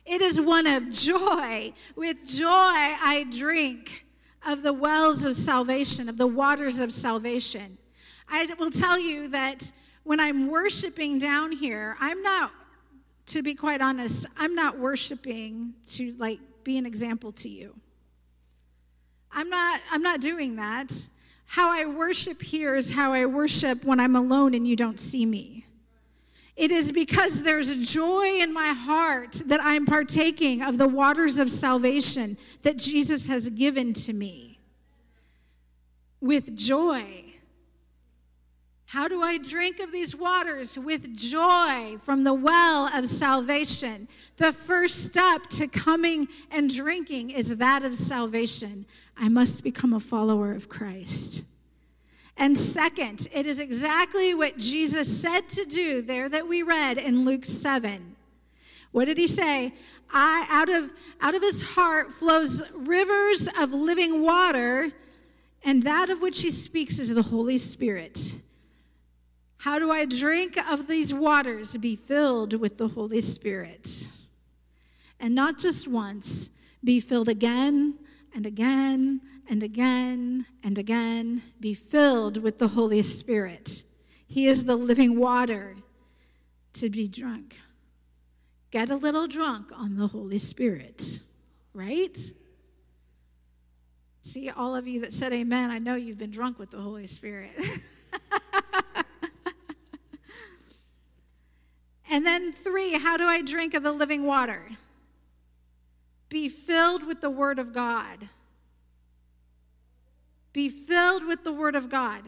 It 0.06 0.22
is 0.22 0.42
one 0.42 0.68
of 0.68 0.90
joy. 0.92 1.74
With 1.96 2.26
joy, 2.26 2.48
I 2.48 3.26
drink 3.30 4.06
of 4.46 4.64
the 4.64 4.74
wells 4.74 5.24
of 5.24 5.36
salvation, 5.36 6.10
of 6.10 6.18
the 6.18 6.28
waters 6.28 6.80
of 6.80 6.92
salvation. 6.92 7.78
I 8.28 8.48
will 8.58 8.72
tell 8.72 8.98
you 8.98 9.28
that 9.30 9.72
when 10.04 10.20
I'm 10.20 10.48
worshiping 10.48 11.20
down 11.20 11.52
here, 11.52 11.96
I'm 12.00 12.22
not, 12.24 12.52
to 13.28 13.44
be 13.44 13.54
quite 13.54 13.82
honest, 13.82 14.26
I'm 14.38 14.56
not 14.56 14.80
worshiping 14.80 15.74
to 15.92 16.16
like 16.18 16.40
be 16.64 16.78
an 16.78 16.86
example 16.86 17.32
to 17.34 17.50
you. 17.50 17.76
I'm 19.32 19.50
not, 19.50 19.82
I'm 19.92 20.02
not 20.02 20.22
doing 20.22 20.56
that. 20.56 21.08
How 21.46 21.72
I 21.72 21.86
worship 21.86 22.42
here 22.42 22.76
is 22.76 22.94
how 22.94 23.14
I 23.14 23.26
worship 23.26 23.84
when 23.84 24.00
I'm 24.00 24.16
alone 24.16 24.54
and 24.54 24.68
you 24.68 24.76
don't 24.76 25.00
see 25.00 25.26
me. 25.26 25.66
It 26.56 26.72
is 26.72 26.92
because 26.92 27.44
there's 27.44 27.92
joy 27.92 28.40
in 28.40 28.54
my 28.54 28.70
heart 28.70 29.42
that 29.46 29.62
I'm 29.64 29.86
partaking 29.86 30.62
of 30.62 30.78
the 30.78 30.88
waters 30.88 31.40
of 31.40 31.50
salvation 31.50 32.38
that 32.64 32.78
Jesus 32.78 33.28
has 33.28 33.50
given 33.50 33.94
to 33.94 34.14
me. 34.14 34.60
With 36.20 36.56
joy. 36.56 37.22
How 38.88 39.08
do 39.08 39.22
I 39.22 39.38
drink 39.38 39.80
of 39.80 39.94
these 39.94 40.16
waters? 40.16 40.78
With 40.78 41.16
joy 41.16 41.98
from 42.04 42.26
the 42.26 42.34
well 42.34 42.88
of 42.94 43.08
salvation. 43.08 44.10
The 44.36 44.52
first 44.52 45.06
step 45.06 45.44
to 45.52 45.68
coming 45.68 46.28
and 46.52 46.70
drinking 46.74 47.30
is 47.30 47.56
that 47.56 47.84
of 47.84 47.96
salvation. 47.96 48.86
I 49.16 49.30
must 49.30 49.64
become 49.64 49.94
a 49.94 50.00
follower 50.02 50.52
of 50.52 50.68
Christ. 50.68 51.46
And 52.38 52.58
second, 52.58 53.28
it 53.32 53.46
is 53.46 53.60
exactly 53.60 54.34
what 54.34 54.58
Jesus 54.58 55.22
said 55.22 55.50
to 55.50 55.66
do 55.66 56.02
there 56.02 56.30
that 56.30 56.48
we 56.48 56.64
read 56.64 56.98
in 56.98 57.26
Luke 57.26 57.46
7. 57.46 58.16
What 58.92 59.06
did 59.06 59.18
he 59.18 59.28
say? 59.28 59.74
I, 60.14 60.46
out, 60.50 60.70
of, 60.70 60.94
out 61.22 61.36
of 61.36 61.42
his 61.42 61.62
heart 61.62 62.12
flows 62.12 62.64
rivers 62.74 63.48
of 63.60 63.72
living 63.72 64.22
water, 64.22 64.92
and 65.64 65.84
that 65.84 66.10
of 66.10 66.22
which 66.22 66.42
he 66.42 66.52
speaks 66.52 67.00
is 67.00 67.14
the 67.14 67.22
Holy 67.22 67.58
Spirit. 67.58 68.36
How 69.58 69.78
do 69.78 69.92
I 69.92 70.06
drink 70.06 70.58
of 70.58 70.88
these 70.88 71.14
waters? 71.14 71.78
Be 71.78 71.96
filled 71.96 72.60
with 72.60 72.78
the 72.78 72.90
Holy 72.90 73.22
Spirit. 73.22 74.08
And 75.20 75.36
not 75.36 75.60
just 75.60 75.88
once, 75.88 76.50
be 76.84 77.00
filled 77.00 77.30
again 77.30 78.00
and 78.34 78.46
again 78.46 79.22
and 79.50 79.64
again 79.64 80.46
and 80.64 80.78
again. 80.78 81.44
Be 81.60 81.74
filled 81.74 82.38
with 82.38 82.60
the 82.60 82.70
Holy 82.70 83.02
Spirit. 83.02 83.84
He 84.28 84.48
is 84.48 84.66
the 84.66 84.76
living 84.76 85.20
water 85.20 85.76
to 86.74 86.90
be 86.90 87.08
drunk. 87.08 87.60
Get 88.72 88.90
a 88.90 88.96
little 88.96 89.28
drunk 89.28 89.72
on 89.76 89.96
the 89.96 90.08
Holy 90.08 90.38
Spirit, 90.38 91.22
right? 91.74 92.18
See, 94.22 94.50
all 94.50 94.76
of 94.76 94.88
you 94.88 95.02
that 95.02 95.12
said 95.12 95.34
amen, 95.34 95.72
I 95.72 95.80
know 95.80 95.96
you've 95.96 96.18
been 96.18 96.32
drunk 96.32 96.58
with 96.58 96.72
the 96.72 96.80
Holy 96.80 97.08
Spirit. 97.08 97.52
And 102.12 102.26
then 102.26 102.52
three, 102.52 103.00
how 103.00 103.16
do 103.16 103.24
I 103.26 103.42
drink 103.42 103.74
of 103.74 103.84
the 103.84 103.94
living 103.94 104.26
water? 104.26 104.68
Be 106.28 106.50
filled 106.50 107.08
with 107.08 107.22
the 107.22 107.30
Word 107.30 107.58
of 107.58 107.74
God. 107.74 108.28
Be 110.54 110.70
filled 110.70 111.26
with 111.26 111.44
the 111.44 111.54
Word 111.54 111.76
of 111.76 111.90
God. 111.90 112.22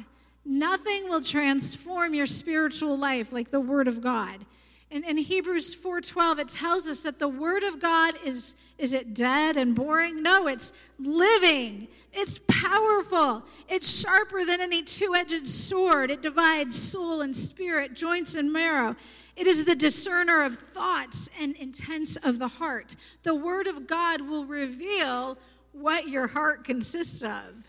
Nothing 0.46 1.10
will 1.10 1.22
transform 1.22 2.14
your 2.14 2.26
spiritual 2.26 2.98
life 2.98 3.32
like 3.32 3.52
the 3.52 3.62
Word 3.62 3.88
of 3.88 4.02
God. 4.02 4.46
In, 4.90 5.04
in 5.04 5.18
Hebrews 5.18 5.76
4:12, 5.76 6.40
it 6.40 6.50
tells 6.50 6.86
us 6.86 7.02
that 7.02 7.18
the 7.18 7.28
Word 7.28 7.64
of 7.64 7.80
God 7.80 8.14
is, 8.24 8.56
is 8.78 8.94
it 8.94 9.14
dead 9.14 9.58
and 9.58 9.74
boring? 9.74 10.22
No, 10.22 10.48
it's 10.48 10.72
living. 11.00 11.88
It's 12.12 12.40
powerful. 12.48 13.44
It's 13.68 14.02
sharper 14.02 14.46
than 14.46 14.62
any 14.62 14.84
two-edged 14.84 15.48
sword. 15.48 16.12
It 16.12 16.22
divides 16.22 16.80
soul 16.80 17.22
and 17.22 17.36
spirit, 17.36 17.96
joints 17.96 18.36
and 18.36 18.54
marrow. 18.54 18.96
It 19.36 19.48
is 19.48 19.66
the 19.66 19.76
discerner 19.76 20.44
of 20.44 20.60
thoughts 20.60 21.28
and 21.40 21.56
intents 21.56 22.18
of 22.18 22.38
the 22.38 22.48
heart. 22.48 22.96
The 23.24 23.34
Word 23.34 23.66
of 23.66 23.88
God 23.88 24.22
will 24.22 24.46
reveal 24.46 25.40
what 25.72 26.08
your 26.08 26.28
heart 26.28 26.64
consists 26.64 27.24
of. 27.24 27.66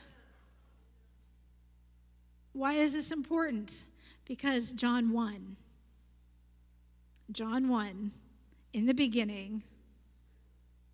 Why 2.54 2.74
is 2.74 2.92
this 2.94 3.10
important? 3.10 3.84
Because 4.24 4.72
John 4.72 5.12
1. 5.12 5.56
John 7.32 7.68
1, 7.68 8.12
in 8.72 8.86
the 8.86 8.94
beginning 8.94 9.62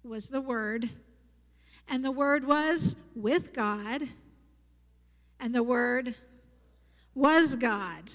was 0.03 0.29
the 0.29 0.41
Word, 0.41 0.89
and 1.87 2.05
the 2.05 2.11
Word 2.11 2.47
was 2.47 2.97
with 3.15 3.53
God, 3.53 4.05
and 5.39 5.55
the 5.55 5.63
Word 5.63 6.15
was 7.15 7.57
God. 7.57 8.11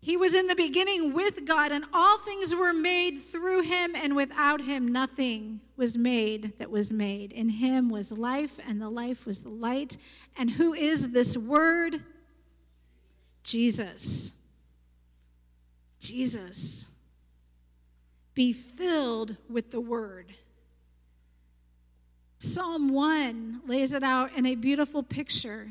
He 0.00 0.16
was 0.16 0.34
in 0.34 0.48
the 0.48 0.54
beginning 0.54 1.12
with 1.12 1.46
God, 1.46 1.70
and 1.70 1.84
all 1.92 2.18
things 2.18 2.54
were 2.54 2.72
made 2.72 3.18
through 3.18 3.62
him, 3.62 3.94
and 3.94 4.16
without 4.16 4.62
him, 4.62 4.88
nothing 4.88 5.60
was 5.76 5.96
made 5.98 6.58
that 6.58 6.70
was 6.70 6.92
made. 6.92 7.32
In 7.32 7.48
him 7.48 7.88
was 7.88 8.10
life, 8.10 8.58
and 8.66 8.80
the 8.80 8.88
life 8.88 9.26
was 9.26 9.40
the 9.40 9.50
light. 9.50 9.96
And 10.36 10.50
who 10.50 10.74
is 10.74 11.10
this 11.10 11.36
word? 11.36 12.02
Jesus. 13.42 14.32
Jesus. 16.00 16.86
Be 18.34 18.52
filled 18.52 19.36
with 19.48 19.70
the 19.70 19.80
word. 19.80 20.34
Psalm 22.38 22.90
1 22.90 23.62
lays 23.66 23.92
it 23.92 24.02
out 24.02 24.32
in 24.36 24.46
a 24.46 24.54
beautiful 24.54 25.02
picture. 25.02 25.68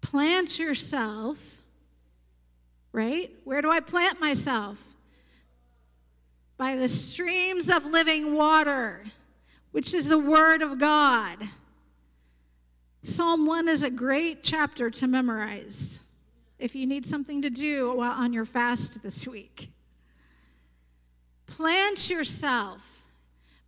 Plant 0.00 0.58
yourself, 0.58 1.60
right? 2.92 3.30
Where 3.44 3.60
do 3.60 3.70
I 3.70 3.80
plant 3.80 4.20
myself? 4.20 4.94
By 6.56 6.76
the 6.76 6.88
streams 6.88 7.68
of 7.68 7.86
living 7.86 8.34
water, 8.34 9.02
which 9.72 9.94
is 9.94 10.08
the 10.08 10.18
Word 10.18 10.62
of 10.62 10.78
God. 10.78 11.38
Psalm 13.02 13.46
1 13.46 13.68
is 13.68 13.82
a 13.82 13.90
great 13.90 14.42
chapter 14.42 14.90
to 14.90 15.06
memorize 15.06 16.00
if 16.58 16.74
you 16.74 16.86
need 16.86 17.06
something 17.06 17.40
to 17.42 17.50
do 17.50 17.94
while 17.94 18.12
on 18.12 18.32
your 18.32 18.44
fast 18.44 19.02
this 19.02 19.26
week. 19.26 19.70
Plant 21.46 22.10
yourself 22.10 23.08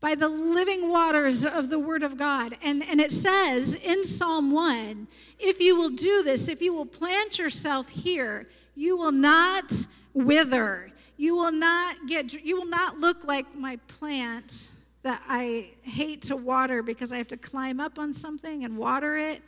by 0.01 0.15
the 0.17 0.29
living 0.29 0.91
waters 0.91 1.47
of 1.47 1.71
the 1.71 1.79
Word 1.79 2.03
of 2.03 2.19
God. 2.19 2.57
And, 2.63 2.83
and 2.83 3.01
it 3.01 3.13
says 3.13 3.75
in 3.77 4.05
Psalm 4.05 4.51
1 4.51 5.07
if 5.39 5.61
you 5.61 5.77
will 5.77 5.91
do 5.91 6.23
this, 6.23 6.49
if 6.49 6.61
you 6.61 6.75
will 6.75 6.87
plant 6.87 7.39
yourself 7.39 7.89
here, 7.89 8.49
you 8.75 8.97
will 8.97 9.13
not 9.13 9.73
wither. 10.13 10.91
You 11.17 11.37
will 11.37 11.53
not 11.53 12.07
get, 12.09 12.33
you 12.33 12.57
will 12.57 12.67
not 12.67 12.99
look 12.99 13.25
like 13.25 13.55
my 13.55 13.77
plant 13.87 14.71
that 15.03 15.23
I 15.29 15.71
hate 15.83 16.23
to 16.23 16.37
water 16.37 16.83
because 16.83 17.13
I 17.13 17.19
have 17.19 17.29
to 17.29 17.37
climb 17.37 17.81
up 17.81 17.99
on 17.99 18.13
something 18.13 18.65
and 18.65 18.77
water 18.77 19.17
it. 19.17 19.43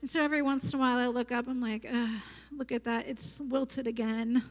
And 0.00 0.10
so 0.10 0.22
every 0.22 0.42
once 0.42 0.72
in 0.72 0.78
a 0.78 0.82
while 0.82 0.98
I 0.98 1.06
look 1.06 1.32
up, 1.32 1.46
I'm 1.48 1.60
like, 1.60 1.86
look 2.52 2.72
at 2.72 2.84
that, 2.84 3.06
it's 3.06 3.40
wilted 3.40 3.86
again. 3.86 4.42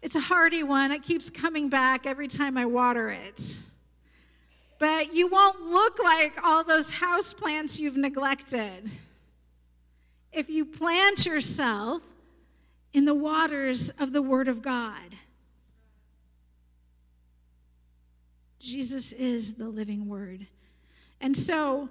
It's 0.00 0.14
a 0.14 0.20
hardy 0.20 0.62
one. 0.62 0.92
It 0.92 1.02
keeps 1.02 1.28
coming 1.28 1.68
back 1.68 2.06
every 2.06 2.28
time 2.28 2.56
I 2.56 2.66
water 2.66 3.10
it 3.10 3.56
but 4.78 5.12
you 5.12 5.26
won't 5.26 5.60
look 5.62 5.98
like 6.02 6.42
all 6.42 6.62
those 6.62 6.90
house 6.90 7.32
plants 7.32 7.78
you've 7.80 7.96
neglected. 7.96 8.88
If 10.32 10.48
you 10.48 10.64
plant 10.64 11.26
yourself 11.26 12.14
in 12.92 13.04
the 13.04 13.14
waters 13.14 13.90
of 13.98 14.12
the 14.12 14.22
Word 14.22 14.46
of 14.46 14.62
God, 14.62 15.16
Jesus 18.58 19.12
is 19.12 19.54
the 19.54 19.68
living 19.68 20.08
Word. 20.08 20.46
And 21.20 21.36
so, 21.36 21.88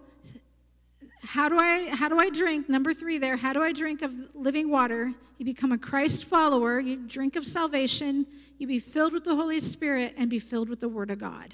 how 1.24 1.50
do 1.50 1.58
I 1.58 1.90
how 1.96 2.10
do 2.10 2.20
I 2.20 2.30
drink? 2.30 2.70
Number 2.70 2.94
three 2.94 3.18
there. 3.18 3.38
How 3.38 3.54
do 3.54 3.62
I 3.62 3.72
drink 3.72 4.02
of 4.02 4.14
living 4.34 4.70
water? 4.70 5.14
You 5.38 5.46
become 5.46 5.72
a 5.72 5.78
Christ 5.78 6.26
follower. 6.26 6.80
You 6.80 7.08
drink 7.08 7.36
of 7.36 7.46
salvation. 7.46 8.26
You 8.58 8.68
be 8.68 8.80
filled 8.80 9.14
with 9.14 9.24
the 9.24 9.36
Holy 9.36 9.60
Spirit 9.60 10.16
and 10.18 10.30
be 10.30 10.40
filled 10.40 10.70
with 10.70 10.80
the 10.80 10.90
Word 10.90 11.12
of 11.12 11.20
God. 11.20 11.54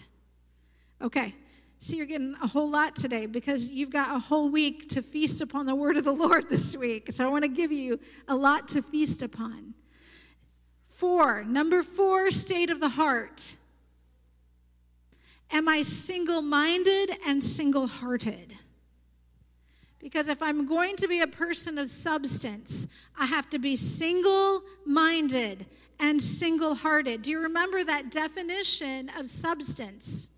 Okay, 1.02 1.36
so 1.80 1.98
you're 1.98 2.06
getting 2.06 2.34
a 2.42 2.48
whole 2.48 2.70
lot 2.70 2.96
today 2.96 3.26
because 3.26 3.70
you've 3.70 3.92
got 3.92 4.16
a 4.16 4.20
whole 4.20 4.48
week 4.48 4.88
to 4.90 5.02
feast 5.02 5.42
upon 5.42 5.66
the 5.66 5.76
word 5.76 5.98
of 5.98 6.06
the 6.06 6.14
Lord 6.14 6.50
this 6.50 6.78
week. 6.78 7.12
So 7.12 7.26
I 7.26 7.28
want 7.28 7.44
to 7.44 7.50
give 7.50 7.74
you 7.74 8.00
a 8.30 8.36
lot 8.36 8.70
to 8.70 8.82
feast 8.82 9.22
upon. 9.22 9.74
Four, 10.86 11.44
number 11.44 11.84
four, 11.84 12.32
state 12.32 12.70
of 12.70 12.80
the 12.80 12.88
heart. 12.88 13.58
Am 15.54 15.70
I 15.70 15.84
single 15.84 16.42
minded 16.42 17.12
and 17.28 17.44
single 17.44 17.86
hearted? 17.86 18.56
Because 20.00 20.28
if 20.28 20.42
I'm 20.42 20.66
going 20.66 20.96
to 20.98 21.08
be 21.08 21.22
a 21.22 21.28
person 21.28 21.78
of 21.78 21.90
substance, 21.90 22.88
I 23.18 23.28
have 23.28 23.52
to 23.52 23.60
be 23.60 23.76
single 23.76 24.64
minded 24.84 25.68
and 26.00 26.20
single 26.20 26.74
hearted. 26.74 27.22
Do 27.22 27.30
you 27.30 27.40
remember 27.40 27.84
that 27.84 28.12
definition 28.12 29.12
of 29.16 29.28
substance? 29.28 30.32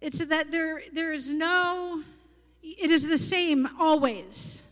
It's 0.00 0.18
that 0.24 0.52
there, 0.52 0.80
there 0.92 1.12
is 1.12 1.32
no, 1.32 2.04
it 2.62 2.90
is 2.92 3.08
the 3.08 3.18
same 3.18 3.68
always. 3.80 4.62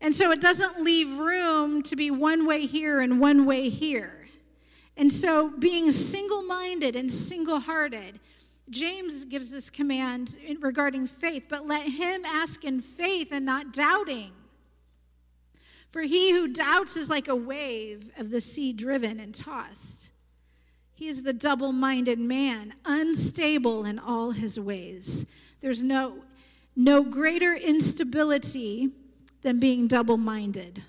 And 0.00 0.14
so 0.14 0.30
it 0.30 0.40
doesn't 0.40 0.82
leave 0.82 1.18
room 1.18 1.82
to 1.82 1.96
be 1.96 2.10
one 2.10 2.46
way 2.46 2.64
here 2.64 3.00
and 3.00 3.20
one 3.20 3.44
way 3.44 3.68
here. 3.68 4.25
And 4.96 5.12
so 5.12 5.50
being 5.50 5.90
single 5.90 6.42
minded 6.42 6.96
and 6.96 7.12
single 7.12 7.60
hearted, 7.60 8.18
James 8.70 9.24
gives 9.24 9.50
this 9.50 9.70
command 9.70 10.38
regarding 10.60 11.06
faith, 11.06 11.46
but 11.48 11.66
let 11.66 11.86
him 11.86 12.24
ask 12.24 12.64
in 12.64 12.80
faith 12.80 13.30
and 13.30 13.44
not 13.44 13.72
doubting. 13.72 14.32
For 15.90 16.02
he 16.02 16.32
who 16.32 16.48
doubts 16.48 16.96
is 16.96 17.08
like 17.08 17.28
a 17.28 17.36
wave 17.36 18.10
of 18.18 18.30
the 18.30 18.40
sea 18.40 18.72
driven 18.72 19.20
and 19.20 19.34
tossed. 19.34 20.10
He 20.94 21.08
is 21.08 21.22
the 21.22 21.32
double 21.32 21.72
minded 21.72 22.18
man, 22.18 22.74
unstable 22.84 23.84
in 23.84 23.98
all 23.98 24.30
his 24.30 24.58
ways. 24.58 25.26
There's 25.60 25.82
no, 25.82 26.24
no 26.74 27.04
greater 27.04 27.54
instability 27.54 28.90
than 29.42 29.60
being 29.60 29.86
double 29.86 30.16
minded. 30.16 30.82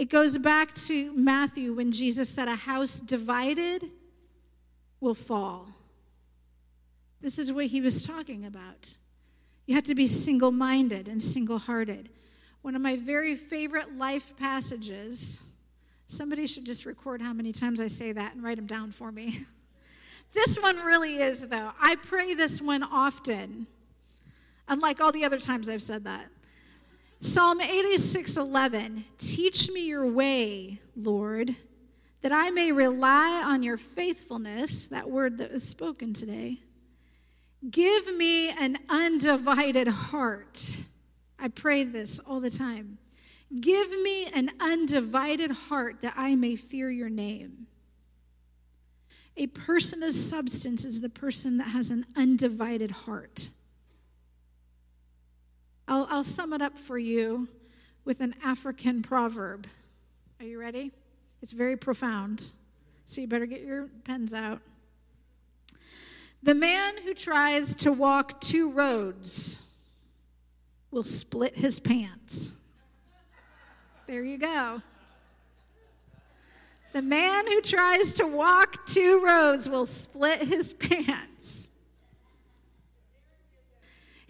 It 0.00 0.08
goes 0.08 0.38
back 0.38 0.74
to 0.86 1.12
Matthew 1.14 1.74
when 1.74 1.92
Jesus 1.92 2.30
said, 2.30 2.48
A 2.48 2.56
house 2.56 2.98
divided 3.00 3.90
will 4.98 5.14
fall. 5.14 5.68
This 7.20 7.38
is 7.38 7.52
what 7.52 7.66
he 7.66 7.80
was 7.80 8.06
talking 8.06 8.46
about. 8.46 8.96
You 9.66 9.74
have 9.74 9.84
to 9.84 9.94
be 9.94 10.06
single 10.06 10.52
minded 10.52 11.06
and 11.06 11.22
single 11.22 11.58
hearted. 11.58 12.08
One 12.62 12.74
of 12.74 12.80
my 12.80 12.96
very 12.96 13.34
favorite 13.34 13.98
life 13.98 14.34
passages 14.36 15.42
Somebody 16.10 16.48
should 16.48 16.66
just 16.66 16.86
record 16.86 17.22
how 17.22 17.32
many 17.32 17.52
times 17.52 17.80
I 17.80 17.86
say 17.86 18.10
that 18.10 18.34
and 18.34 18.42
write 18.42 18.56
them 18.56 18.66
down 18.66 18.90
for 18.90 19.12
me. 19.12 19.46
this 20.32 20.58
one 20.58 20.76
really 20.78 21.18
is, 21.18 21.46
though. 21.46 21.70
I 21.80 21.94
pray 21.94 22.34
this 22.34 22.60
one 22.60 22.82
often, 22.82 23.68
unlike 24.66 25.00
all 25.00 25.12
the 25.12 25.24
other 25.24 25.38
times 25.38 25.68
I've 25.68 25.80
said 25.80 26.02
that. 26.04 26.26
Psalm 27.22 27.60
86 27.60 28.38
11. 28.38 29.04
Teach 29.18 29.70
me 29.70 29.86
your 29.86 30.06
way, 30.06 30.80
Lord, 30.96 31.54
that 32.22 32.32
I 32.32 32.48
may 32.48 32.72
rely 32.72 33.42
on 33.46 33.62
your 33.62 33.76
faithfulness, 33.76 34.86
that 34.86 35.10
word 35.10 35.36
that 35.38 35.52
was 35.52 35.62
spoken 35.62 36.14
today. 36.14 36.60
Give 37.70 38.16
me 38.16 38.48
an 38.48 38.78
undivided 38.88 39.86
heart. 39.86 40.84
I 41.38 41.48
pray 41.48 41.84
this 41.84 42.18
all 42.20 42.40
the 42.40 42.48
time. 42.48 42.96
Give 43.60 43.90
me 44.00 44.26
an 44.28 44.52
undivided 44.58 45.50
heart 45.50 46.00
that 46.00 46.14
I 46.16 46.36
may 46.36 46.56
fear 46.56 46.90
your 46.90 47.10
name. 47.10 47.66
A 49.36 49.46
person 49.48 50.02
of 50.02 50.14
substance 50.14 50.86
is 50.86 51.02
the 51.02 51.10
person 51.10 51.58
that 51.58 51.68
has 51.68 51.90
an 51.90 52.06
undivided 52.16 52.90
heart. 52.90 53.50
I'll, 55.90 56.06
I'll 56.08 56.24
sum 56.24 56.52
it 56.52 56.62
up 56.62 56.78
for 56.78 56.96
you 56.96 57.48
with 58.04 58.20
an 58.20 58.36
African 58.44 59.02
proverb. 59.02 59.66
Are 60.38 60.46
you 60.46 60.60
ready? 60.60 60.92
It's 61.42 61.50
very 61.50 61.76
profound, 61.76 62.52
so 63.04 63.20
you 63.20 63.26
better 63.26 63.44
get 63.44 63.62
your 63.62 63.88
pens 64.04 64.32
out. 64.32 64.60
The 66.44 66.54
man 66.54 66.96
who 67.02 67.12
tries 67.12 67.74
to 67.76 67.92
walk 67.92 68.40
two 68.40 68.70
roads 68.70 69.62
will 70.92 71.02
split 71.02 71.56
his 71.56 71.80
pants. 71.80 72.52
There 74.06 74.22
you 74.22 74.38
go. 74.38 74.82
The 76.92 77.02
man 77.02 77.48
who 77.48 77.60
tries 77.60 78.14
to 78.14 78.26
walk 78.26 78.86
two 78.86 79.24
roads 79.24 79.68
will 79.68 79.86
split 79.86 80.42
his 80.44 80.72
pants. 80.72 81.59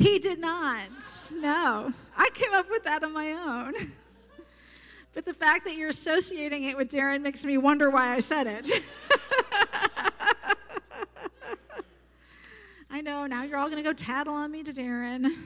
He 0.01 0.19
did 0.19 0.41
not. 0.41 0.89
No. 1.37 1.93
I 2.17 2.31
came 2.33 2.55
up 2.55 2.71
with 2.71 2.85
that 2.85 3.05
on 3.05 3.13
my 3.13 3.33
own. 3.33 3.75
But 5.13 5.25
the 5.25 5.35
fact 5.35 5.65
that 5.65 5.75
you're 5.75 5.89
associating 5.89 6.63
it 6.63 6.77
with 6.77 6.89
Darren 6.89 7.21
makes 7.21 7.45
me 7.45 7.59
wonder 7.59 7.91
why 7.91 8.15
I 8.15 8.21
said 8.21 8.47
it. 8.47 8.71
I 12.89 13.01
know, 13.01 13.27
now 13.27 13.43
you're 13.43 13.59
all 13.59 13.67
going 13.67 13.83
to 13.83 13.83
go 13.83 13.93
tattle 13.93 14.35
on 14.35 14.53
me 14.53 14.63
to 14.63 14.73
Darren. 14.73 15.33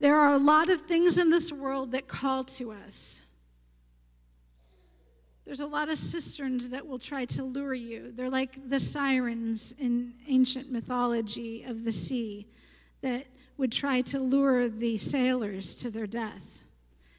There 0.00 0.16
are 0.16 0.32
a 0.32 0.38
lot 0.38 0.68
of 0.68 0.82
things 0.82 1.16
in 1.16 1.30
this 1.30 1.50
world 1.50 1.92
that 1.92 2.08
call 2.08 2.44
to 2.44 2.72
us. 2.72 3.22
There's 5.50 5.58
a 5.58 5.66
lot 5.66 5.88
of 5.88 5.98
cisterns 5.98 6.68
that 6.68 6.86
will 6.86 7.00
try 7.00 7.24
to 7.24 7.42
lure 7.42 7.74
you. 7.74 8.12
They're 8.12 8.30
like 8.30 8.68
the 8.68 8.78
sirens 8.78 9.74
in 9.80 10.14
ancient 10.28 10.70
mythology 10.70 11.64
of 11.64 11.82
the 11.82 11.90
sea 11.90 12.46
that 13.00 13.26
would 13.56 13.72
try 13.72 14.00
to 14.02 14.20
lure 14.20 14.68
the 14.68 14.96
sailors 14.96 15.74
to 15.74 15.90
their 15.90 16.06
death. 16.06 16.62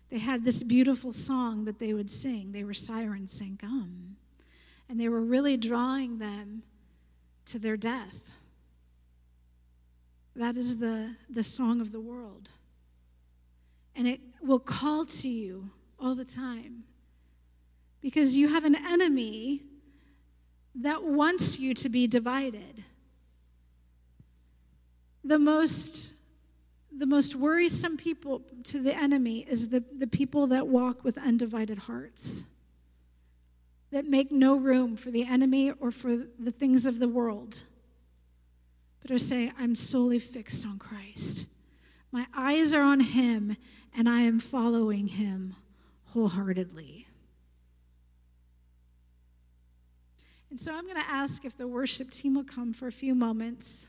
They 0.09 0.19
had 0.19 0.45
this 0.45 0.63
beautiful 0.63 1.11
song 1.11 1.65
that 1.65 1.79
they 1.79 1.93
would 1.93 2.09
sing. 2.09 2.53
They 2.53 2.63
were 2.63 2.73
sirens 2.73 3.34
saying, 3.34 3.59
Come. 3.61 4.15
And 4.88 4.97
they 4.97 5.09
were 5.09 5.19
really 5.19 5.57
drawing 5.57 6.19
them 6.19 6.63
to 7.47 7.59
their 7.59 7.75
death. 7.75 8.32
That 10.38 10.55
is 10.55 10.77
the, 10.77 11.17
the 11.29 11.43
song 11.43 11.82
of 11.82 11.91
the 11.91 11.99
world. 11.99 12.49
And 13.93 14.07
it 14.07 14.21
will 14.41 14.61
call 14.61 15.03
to 15.05 15.27
you 15.27 15.71
all 15.99 16.15
the 16.15 16.23
time 16.23 16.86
because 18.02 18.36
you 18.36 18.49
have 18.49 18.64
an 18.64 18.76
enemy 18.76 19.62
that 20.76 21.04
wants 21.04 21.60
you 21.60 21.74
to 21.76 21.89
be 21.89 22.08
divided. 22.08 22.84
The 25.24 25.38
most 25.38 26.14
the 26.91 27.06
most 27.06 27.36
worrisome 27.36 27.97
people 27.97 28.41
to 28.66 28.82
the 28.82 28.95
enemy 28.95 29.45
is 29.49 29.70
the, 29.70 29.84
the 29.93 30.08
people 30.08 30.47
that 30.47 30.68
walk 30.68 31.04
with 31.04 31.18
undivided 31.18 31.78
hearts, 31.80 32.43
that 33.91 34.06
make 34.06 34.32
no 34.32 34.58
room 34.58 34.95
for 34.95 35.10
the 35.10 35.26
enemy 35.26 35.72
or 35.72 35.89
for 35.89 36.18
the 36.38 36.52
things 36.52 36.86
of 36.86 36.99
the 36.99 37.08
world, 37.08 37.64
but 39.02 39.10
are 39.10 39.18
saying, 39.18 39.54
I'm 39.58 39.74
solely 39.74 40.20
fixed 40.20 40.66
on 40.66 40.78
Christ. 40.78 41.47
My 42.12 42.28
eyes 42.36 42.74
are 42.74 42.84
on 42.84 42.99
him, 42.99 43.56
and 43.95 44.10
I 44.10 44.22
am 44.22 44.39
following 44.39 45.08
him 45.08 45.56
wholeheartedly. 46.08 47.08
And 50.52 50.60
so 50.60 50.76
I'm 50.76 50.84
going 50.84 51.02
to 51.02 51.10
ask 51.10 51.45
if 51.45 51.58
the 51.58 51.66
worship 51.66 52.12
team 52.12 52.36
will 52.36 52.43
come 52.43 52.74
for 52.74 52.86
a 52.86 52.91
few 52.91 53.16
moments. 53.16 53.88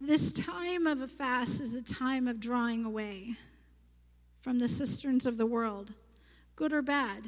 This 0.00 0.32
time 0.32 0.88
of 0.88 1.00
a 1.00 1.06
fast 1.06 1.60
is 1.60 1.74
a 1.74 1.82
time 1.82 2.26
of 2.26 2.40
drawing 2.40 2.84
away 2.84 3.36
from 4.40 4.58
the 4.58 4.66
cisterns 4.66 5.26
of 5.26 5.36
the 5.36 5.46
world, 5.46 5.92
good 6.56 6.72
or 6.72 6.82
bad. 6.82 7.22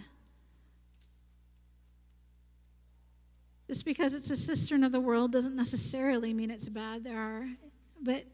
Just 3.68 3.84
because 3.84 4.12
it's 4.12 4.30
a 4.30 4.36
cistern 4.36 4.82
of 4.82 4.90
the 4.90 5.00
world 5.00 5.30
doesn't 5.30 5.54
necessarily 5.54 6.34
mean 6.34 6.50
it's 6.50 6.68
bad. 6.68 7.04
There 7.04 7.16
are, 7.16 7.48
but 8.02 8.24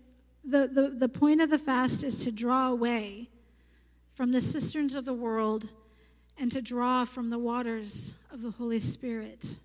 the, 0.43 0.69
the, 0.69 0.89
the 0.89 1.09
point 1.09 1.43
of 1.43 1.51
the 1.51 1.59
fast 1.59 2.03
is 2.03 2.25
to 2.25 2.33
draw 2.33 2.71
away 2.71 3.29
from 4.17 4.33
the 4.33 4.41
cisterns 4.41 4.97
of 4.97 5.05
the 5.05 5.13
world 5.13 5.69
and 6.39 6.51
to 6.51 6.63
draw 6.63 7.05
from 7.05 7.29
the 7.29 7.39
waters 7.39 8.15
of 8.33 8.41
the 8.41 8.51
Holy 8.51 8.81
Spirit. 8.81 9.59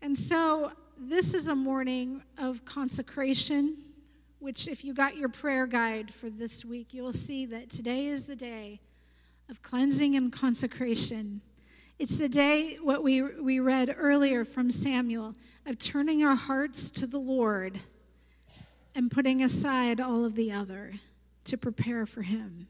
And 0.00 0.16
so, 0.16 0.70
this 0.96 1.34
is 1.34 1.48
a 1.48 1.54
morning 1.56 2.22
of 2.38 2.64
consecration, 2.64 3.76
which, 4.38 4.68
if 4.68 4.84
you 4.84 4.94
got 4.94 5.16
your 5.16 5.28
prayer 5.28 5.66
guide 5.66 6.14
for 6.14 6.30
this 6.30 6.64
week, 6.64 6.94
you'll 6.94 7.12
see 7.12 7.44
that 7.46 7.70
today 7.70 8.06
is 8.06 8.26
the 8.26 8.36
day 8.36 8.78
of 9.50 9.62
cleansing 9.62 10.14
and 10.14 10.32
consecration. 10.32 11.40
It's 11.98 12.18
the 12.18 12.28
day, 12.28 12.78
what 12.80 13.02
we, 13.02 13.20
we 13.20 13.58
read 13.58 13.92
earlier 13.98 14.44
from 14.44 14.70
Samuel, 14.70 15.34
of 15.66 15.76
turning 15.80 16.22
our 16.22 16.36
hearts 16.36 16.88
to 16.92 17.08
the 17.08 17.18
Lord 17.18 17.80
and 18.94 19.10
putting 19.10 19.42
aside 19.42 20.00
all 20.00 20.24
of 20.24 20.34
the 20.34 20.52
other 20.52 20.94
to 21.44 21.56
prepare 21.56 22.06
for 22.06 22.22
Him. 22.22 22.68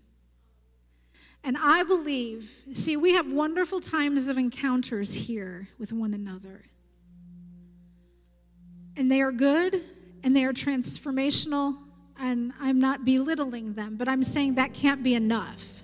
And 1.43 1.59
I 1.61 1.83
believe, 1.83 2.64
see, 2.72 2.97
we 2.97 3.12
have 3.12 3.31
wonderful 3.31 3.81
times 3.81 4.29
of 4.29 4.39
encounters 4.39 5.14
here 5.14 5.68
with 5.79 5.93
one 5.93 6.14
another. 6.14 6.62
And 8.97 9.12
they 9.12 9.20
are 9.20 9.33
good 9.33 9.83
and 10.22 10.35
they 10.35 10.45
are 10.45 10.55
transformational, 10.55 11.77
and 12.18 12.55
I'm 12.59 12.79
not 12.79 13.05
belittling 13.05 13.75
them, 13.75 13.97
but 13.97 14.09
I'm 14.09 14.22
saying 14.22 14.55
that 14.55 14.72
can't 14.72 15.03
be 15.03 15.14
enough. 15.14 15.83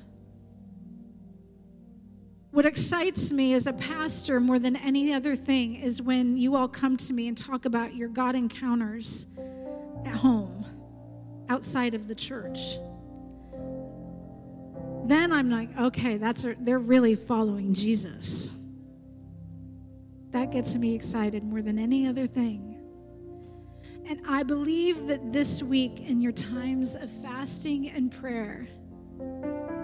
What 2.53 2.65
excites 2.65 3.31
me 3.31 3.53
as 3.53 3.67
a 3.67 3.73
pastor 3.75 4.41
more 4.41 4.59
than 4.59 4.77
any 4.77 5.13
other 5.13 5.37
thing 5.37 5.77
is 5.77 6.01
when 6.01 6.39
you 6.39 6.57
all 6.57 6.69
come 6.69 6.97
to 6.97 7.13
me 7.13 7.29
and 7.29 7.37
talk 7.37 7.67
about 7.67 7.95
your 7.95 8.09
God 8.09 8.35
encounters 8.35 9.27
at 10.07 10.15
home, 10.15 10.65
outside 11.49 11.95
of 11.95 12.09
the 12.09 12.15
church. 12.15 12.79
Then 15.05 15.33
I'm 15.33 15.51
like, 15.51 15.77
okay, 15.79 16.17
that's 16.19 16.45
a, 16.45 16.55
they're 16.61 16.79
really 16.79 17.15
following 17.15 17.75
Jesus. 17.75 18.53
That 20.31 20.53
gets 20.53 20.77
me 20.77 20.95
excited 20.95 21.43
more 21.43 21.63
than 21.63 21.79
any 21.79 22.07
other 22.07 22.27
thing. 22.27 22.71
And 24.07 24.21
I 24.29 24.43
believe 24.43 25.07
that 25.09 25.33
this 25.33 25.63
week, 25.63 26.01
in 26.01 26.21
your 26.21 26.33
times 26.33 26.95
of 26.95 27.11
fasting 27.11 27.91
and 27.91 28.11
prayer, 28.11 28.69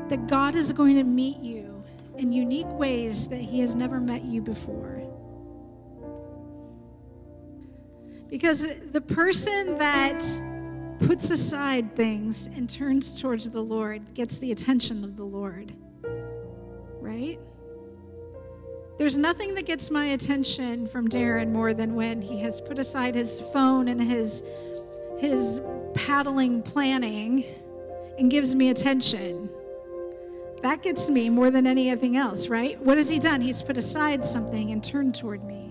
that 0.09 0.27
God 0.29 0.55
is 0.55 0.73
going 0.73 0.97
to 0.97 1.05
meet 1.05 1.39
you 1.39 1.85
in 2.17 2.33
unique 2.33 2.71
ways 2.71 3.29
that 3.29 3.41
He 3.41 3.61
has 3.61 3.75
never 3.75 4.01
met 4.01 4.25
you 4.25 4.41
before. 4.41 4.96
Because 8.37 8.67
the 8.93 9.01
person 9.01 9.79
that 9.79 10.23
puts 10.99 11.31
aside 11.31 11.97
things 11.97 12.49
and 12.49 12.69
turns 12.69 13.19
towards 13.19 13.49
the 13.49 13.63
Lord 13.63 14.13
gets 14.13 14.37
the 14.37 14.53
attention 14.53 15.05
of 15.05 15.17
the 15.17 15.25
Lord, 15.25 15.73
right? 17.01 17.41
There's 18.99 19.17
nothing 19.17 19.55
that 19.55 19.65
gets 19.65 19.91
my 19.91 20.09
attention 20.09 20.87
from 20.87 21.09
Darren 21.09 21.51
more 21.51 21.73
than 21.73 21.95
when 21.95 22.21
he 22.21 22.39
has 22.41 22.61
put 22.61 22.79
aside 22.79 23.15
his 23.15 23.41
phone 23.41 23.89
and 23.89 24.03
his 24.03 24.43
his 25.17 25.63
paddling 25.95 26.61
planning 26.61 27.43
and 28.19 28.31
gives 28.31 28.55
me 28.55 28.69
attention. 28.69 29.49
That 30.61 30.83
gets 30.83 31.09
me 31.09 31.31
more 31.31 31.51
than 31.51 31.67
anything 31.67 32.19
else, 32.19 32.49
right? 32.49 32.79
What 32.83 32.99
has 32.99 33.09
he 33.09 33.19
done? 33.19 33.41
He's 33.41 33.63
put 33.63 33.79
aside 33.79 34.27
something 34.27 34.73
and 34.73 34.85
turned 34.85 35.15
toward 35.15 35.43
me. 35.43 35.66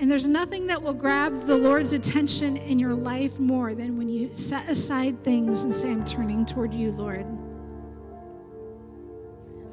And 0.00 0.08
there's 0.08 0.28
nothing 0.28 0.68
that 0.68 0.80
will 0.80 0.94
grab 0.94 1.34
the 1.46 1.56
Lord's 1.56 1.92
attention 1.92 2.56
in 2.56 2.78
your 2.78 2.94
life 2.94 3.40
more 3.40 3.74
than 3.74 3.98
when 3.98 4.08
you 4.08 4.32
set 4.32 4.68
aside 4.68 5.24
things 5.24 5.64
and 5.64 5.74
say, 5.74 5.90
I'm 5.90 6.04
turning 6.04 6.46
toward 6.46 6.72
you, 6.72 6.92
Lord. 6.92 7.26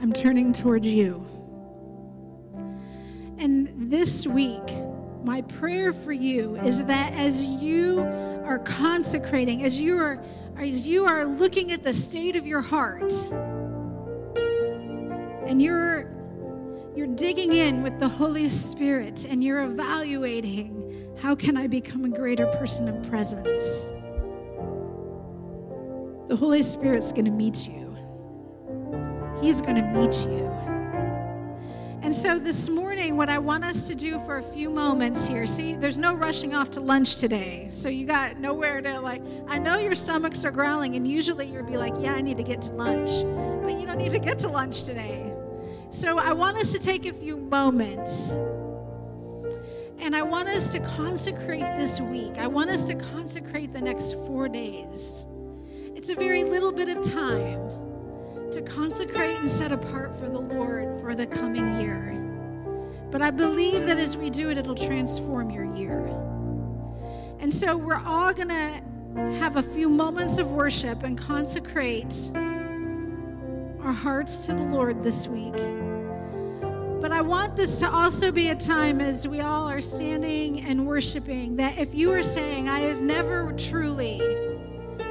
I'm 0.01 0.11
turning 0.11 0.51
toward 0.51 0.83
you. 0.83 1.25
And 3.37 3.91
this 3.91 4.25
week, 4.25 4.63
my 5.23 5.41
prayer 5.41 5.93
for 5.93 6.11
you 6.11 6.55
is 6.57 6.83
that 6.85 7.13
as 7.13 7.45
you 7.45 7.99
are 7.99 8.59
consecrating, 8.59 9.63
as 9.63 9.79
you 9.79 9.97
are 9.97 10.19
as 10.57 10.87
you 10.87 11.05
are 11.05 11.25
looking 11.25 11.71
at 11.71 11.83
the 11.83 11.93
state 11.93 12.37
of 12.37 12.47
your 12.47 12.61
heart 12.61 13.11
and 15.47 15.61
you're 15.61 16.14
you're 16.95 17.07
digging 17.07 17.51
in 17.51 17.83
with 17.83 17.99
the 17.99 18.07
Holy 18.07 18.47
Spirit 18.47 19.25
and 19.29 19.43
you're 19.43 19.63
evaluating 19.63 20.81
how 21.21 21.35
can 21.35 21.57
I 21.57 21.67
become 21.67 22.05
a 22.05 22.09
greater 22.09 22.47
person 22.47 22.87
of 22.87 23.09
presence? 23.09 23.91
The 26.27 26.35
Holy 26.35 26.61
Spirit's 26.61 27.11
going 27.11 27.25
to 27.25 27.31
meet 27.31 27.67
you. 27.67 27.97
He's 29.41 29.61
going 29.61 29.75
to 29.75 29.81
meet 29.81 30.25
you. 30.27 30.45
And 32.01 32.15
so 32.15 32.37
this 32.39 32.69
morning, 32.69 33.17
what 33.17 33.29
I 33.29 33.39
want 33.39 33.65
us 33.65 33.87
to 33.87 33.95
do 33.95 34.19
for 34.19 34.37
a 34.37 34.43
few 34.43 34.69
moments 34.69 35.27
here 35.27 35.45
see, 35.47 35.75
there's 35.75 35.97
no 35.97 36.13
rushing 36.13 36.53
off 36.53 36.69
to 36.71 36.79
lunch 36.79 37.17
today. 37.17 37.67
So 37.69 37.89
you 37.89 38.05
got 38.05 38.37
nowhere 38.37 38.79
to, 38.81 38.99
like, 38.99 39.21
I 39.47 39.57
know 39.57 39.77
your 39.79 39.95
stomachs 39.95 40.45
are 40.45 40.51
growling, 40.51 40.95
and 40.95 41.07
usually 41.07 41.47
you'd 41.47 41.67
be 41.67 41.77
like, 41.77 41.93
yeah, 41.97 42.13
I 42.13 42.21
need 42.21 42.37
to 42.37 42.43
get 42.43 42.61
to 42.63 42.71
lunch. 42.73 43.23
But 43.63 43.79
you 43.79 43.87
don't 43.87 43.97
need 43.97 44.11
to 44.11 44.19
get 44.19 44.37
to 44.39 44.49
lunch 44.49 44.83
today. 44.83 45.24
So 45.89 46.19
I 46.19 46.33
want 46.33 46.57
us 46.57 46.71
to 46.73 46.79
take 46.79 47.05
a 47.05 47.13
few 47.13 47.37
moments. 47.37 48.37
And 49.97 50.15
I 50.15 50.21
want 50.21 50.49
us 50.49 50.71
to 50.73 50.79
consecrate 50.79 51.75
this 51.75 51.99
week. 51.99 52.37
I 52.37 52.47
want 52.47 52.69
us 52.69 52.85
to 52.87 52.95
consecrate 52.95 53.73
the 53.73 53.81
next 53.81 54.13
four 54.27 54.47
days. 54.49 55.25
It's 55.95 56.09
a 56.09 56.15
very 56.15 56.43
little 56.43 56.71
bit 56.71 56.89
of 56.89 57.03
time 57.03 57.59
to 58.51 58.61
consecrate 58.61 59.39
and 59.39 59.49
set 59.49 59.71
apart 59.71 60.15
for 60.19 60.29
the 60.29 60.39
Lord 60.39 60.99
for 61.01 61.15
the 61.15 61.25
coming 61.25 61.79
year. 61.79 62.11
But 63.09 63.21
I 63.21 63.31
believe 63.31 63.87
that 63.87 63.97
as 63.97 64.17
we 64.17 64.29
do 64.29 64.49
it, 64.49 64.57
it'll 64.57 64.75
transform 64.75 65.49
your 65.49 65.65
year. 65.75 66.05
And 67.39 67.53
so 67.53 67.77
we're 67.77 68.03
all 68.05 68.33
going 68.33 68.49
to 68.49 68.81
have 69.39 69.55
a 69.55 69.63
few 69.63 69.89
moments 69.89 70.37
of 70.37 70.51
worship 70.51 71.03
and 71.03 71.17
consecrate 71.17 72.13
our 73.85 73.93
hearts 73.93 74.47
to 74.47 74.53
the 74.53 74.63
Lord 74.63 75.03
this 75.03 75.27
week. 75.27 75.55
But 77.01 77.11
I 77.11 77.21
want 77.21 77.55
this 77.55 77.77
to 77.79 77.89
also 77.89 78.31
be 78.31 78.49
a 78.49 78.55
time 78.55 78.99
as 78.99 79.27
we 79.27 79.41
all 79.41 79.69
are 79.69 79.79
standing 79.79 80.65
and 80.65 80.87
worshiping 80.87 81.55
that 81.57 81.77
if 81.77 81.93
you 81.93 82.11
are 82.11 82.23
saying, 82.23 82.67
I 82.67 82.79
have 82.79 83.01
never 83.01 83.53
truly 83.53 84.17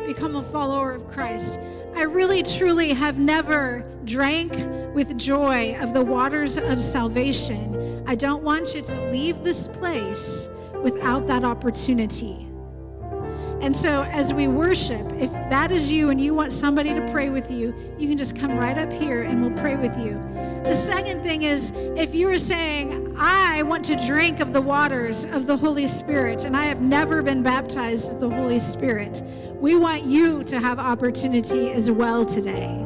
become 0.08 0.34
a 0.34 0.42
follower 0.42 0.90
of 0.90 1.06
Christ, 1.06 1.60
I 1.94 2.02
really 2.02 2.42
truly 2.42 2.92
have 2.92 3.16
never 3.16 3.88
drank 4.04 4.52
with 4.92 5.16
joy 5.16 5.76
of 5.80 5.94
the 5.94 6.02
waters 6.02 6.58
of 6.58 6.80
salvation. 6.80 8.02
I 8.08 8.16
don't 8.16 8.42
want 8.42 8.74
you 8.74 8.82
to 8.82 9.10
leave 9.12 9.44
this 9.44 9.68
place 9.68 10.48
without 10.82 11.28
that 11.28 11.44
opportunity. 11.44 12.48
And 13.64 13.74
so, 13.74 14.02
as 14.02 14.34
we 14.34 14.46
worship, 14.46 15.10
if 15.14 15.32
that 15.48 15.72
is 15.72 15.90
you 15.90 16.10
and 16.10 16.20
you 16.20 16.34
want 16.34 16.52
somebody 16.52 16.92
to 16.92 17.00
pray 17.10 17.30
with 17.30 17.50
you, 17.50 17.74
you 17.98 18.06
can 18.06 18.18
just 18.18 18.36
come 18.36 18.58
right 18.58 18.76
up 18.76 18.92
here 18.92 19.22
and 19.22 19.40
we'll 19.40 19.58
pray 19.58 19.74
with 19.74 19.96
you. 19.96 20.20
The 20.64 20.74
second 20.74 21.22
thing 21.22 21.44
is 21.44 21.72
if 21.96 22.14
you 22.14 22.28
are 22.28 22.36
saying, 22.36 23.16
I 23.18 23.62
want 23.62 23.82
to 23.86 23.96
drink 23.96 24.40
of 24.40 24.52
the 24.52 24.60
waters 24.60 25.24
of 25.24 25.46
the 25.46 25.56
Holy 25.56 25.86
Spirit 25.86 26.44
and 26.44 26.54
I 26.54 26.66
have 26.66 26.82
never 26.82 27.22
been 27.22 27.42
baptized 27.42 28.10
with 28.10 28.20
the 28.20 28.28
Holy 28.28 28.60
Spirit, 28.60 29.22
we 29.54 29.74
want 29.76 30.04
you 30.04 30.44
to 30.44 30.60
have 30.60 30.78
opportunity 30.78 31.70
as 31.70 31.90
well 31.90 32.26
today 32.26 32.84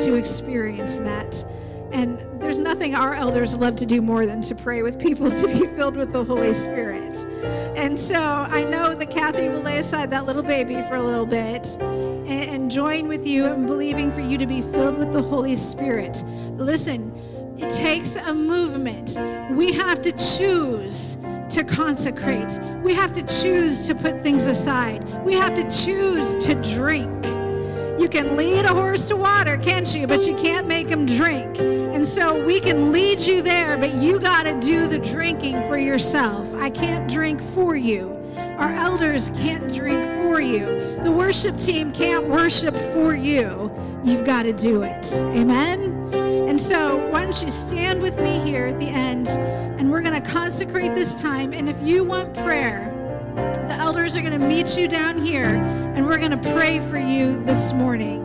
to 0.00 0.14
experience 0.16 0.96
that. 0.96 1.44
And 1.92 2.18
there's 2.40 2.58
nothing 2.58 2.94
our 2.94 3.14
elders 3.14 3.54
love 3.54 3.76
to 3.76 3.86
do 3.86 4.00
more 4.00 4.24
than 4.26 4.40
to 4.42 4.54
pray 4.54 4.82
with 4.82 4.98
people 4.98 5.30
to 5.40 5.46
be 5.46 5.66
filled 5.76 5.96
with 5.96 6.12
the 6.12 6.24
Holy 6.24 6.54
Spirit. 6.54 7.14
And 7.76 7.98
so 7.98 8.16
I 8.16 8.64
know 8.64 8.94
that 8.94 9.10
Kathy 9.10 9.48
will 9.48 9.60
lay 9.60 9.78
aside 9.78 10.10
that 10.10 10.24
little 10.24 10.42
baby 10.42 10.80
for 10.82 10.96
a 10.96 11.02
little 11.02 11.26
bit 11.26 11.66
and, 11.80 12.30
and 12.30 12.70
join 12.70 13.08
with 13.08 13.26
you 13.26 13.46
in 13.46 13.66
believing 13.66 14.10
for 14.10 14.20
you 14.20 14.38
to 14.38 14.46
be 14.46 14.62
filled 14.62 14.98
with 14.98 15.12
the 15.12 15.22
Holy 15.22 15.56
Spirit. 15.56 16.24
Listen, 16.56 17.12
it 17.58 17.70
takes 17.70 18.16
a 18.16 18.32
movement. 18.32 19.18
We 19.54 19.72
have 19.72 20.00
to 20.02 20.12
choose 20.12 21.18
to 21.50 21.64
consecrate. 21.64 22.58
We 22.82 22.94
have 22.94 23.12
to 23.12 23.22
choose 23.22 23.86
to 23.86 23.94
put 23.94 24.22
things 24.22 24.46
aside. 24.46 25.04
We 25.24 25.34
have 25.34 25.54
to 25.54 25.62
choose 25.70 26.34
to 26.46 26.54
drink. 26.74 27.10
You 28.02 28.08
can 28.08 28.36
lead 28.36 28.64
a 28.64 28.74
horse 28.74 29.06
to 29.08 29.16
water, 29.16 29.56
can't 29.56 29.94
you? 29.94 30.08
But 30.08 30.26
you 30.26 30.34
can't 30.34 30.66
make 30.66 30.88
him 30.88 31.06
drink. 31.06 31.60
And 31.60 32.04
so 32.04 32.44
we 32.44 32.58
can 32.58 32.90
lead 32.90 33.20
you 33.20 33.42
there, 33.42 33.78
but 33.78 33.94
you 33.94 34.18
got 34.18 34.42
to 34.42 34.58
do 34.58 34.88
the 34.88 34.98
drinking 34.98 35.62
for 35.68 35.78
yourself. 35.78 36.52
I 36.56 36.68
can't 36.68 37.08
drink 37.08 37.40
for 37.40 37.76
you. 37.76 38.20
Our 38.58 38.72
elders 38.72 39.30
can't 39.30 39.72
drink 39.72 40.04
for 40.20 40.40
you. 40.40 40.64
The 41.04 41.12
worship 41.12 41.56
team 41.58 41.92
can't 41.92 42.26
worship 42.26 42.76
for 42.92 43.14
you. 43.14 43.70
You've 44.02 44.24
got 44.24 44.42
to 44.42 44.52
do 44.52 44.82
it. 44.82 45.12
Amen? 45.12 46.12
And 46.12 46.60
so, 46.60 47.08
why 47.10 47.22
don't 47.22 47.40
you 47.40 47.52
stand 47.52 48.02
with 48.02 48.18
me 48.18 48.40
here 48.40 48.66
at 48.66 48.80
the 48.80 48.88
end, 48.88 49.28
and 49.28 49.92
we're 49.92 50.02
going 50.02 50.20
to 50.20 50.28
consecrate 50.28 50.92
this 50.96 51.20
time. 51.20 51.52
And 51.52 51.68
if 51.68 51.80
you 51.80 52.02
want 52.02 52.34
prayer, 52.34 52.91
the 53.34 53.76
elders 53.78 54.16
are 54.16 54.20
going 54.20 54.38
to 54.38 54.46
meet 54.46 54.76
you 54.76 54.88
down 54.88 55.24
here, 55.24 55.54
and 55.94 56.06
we're 56.06 56.18
going 56.18 56.30
to 56.38 56.52
pray 56.52 56.80
for 56.88 56.98
you 56.98 57.42
this 57.44 57.72
morning. 57.72 58.21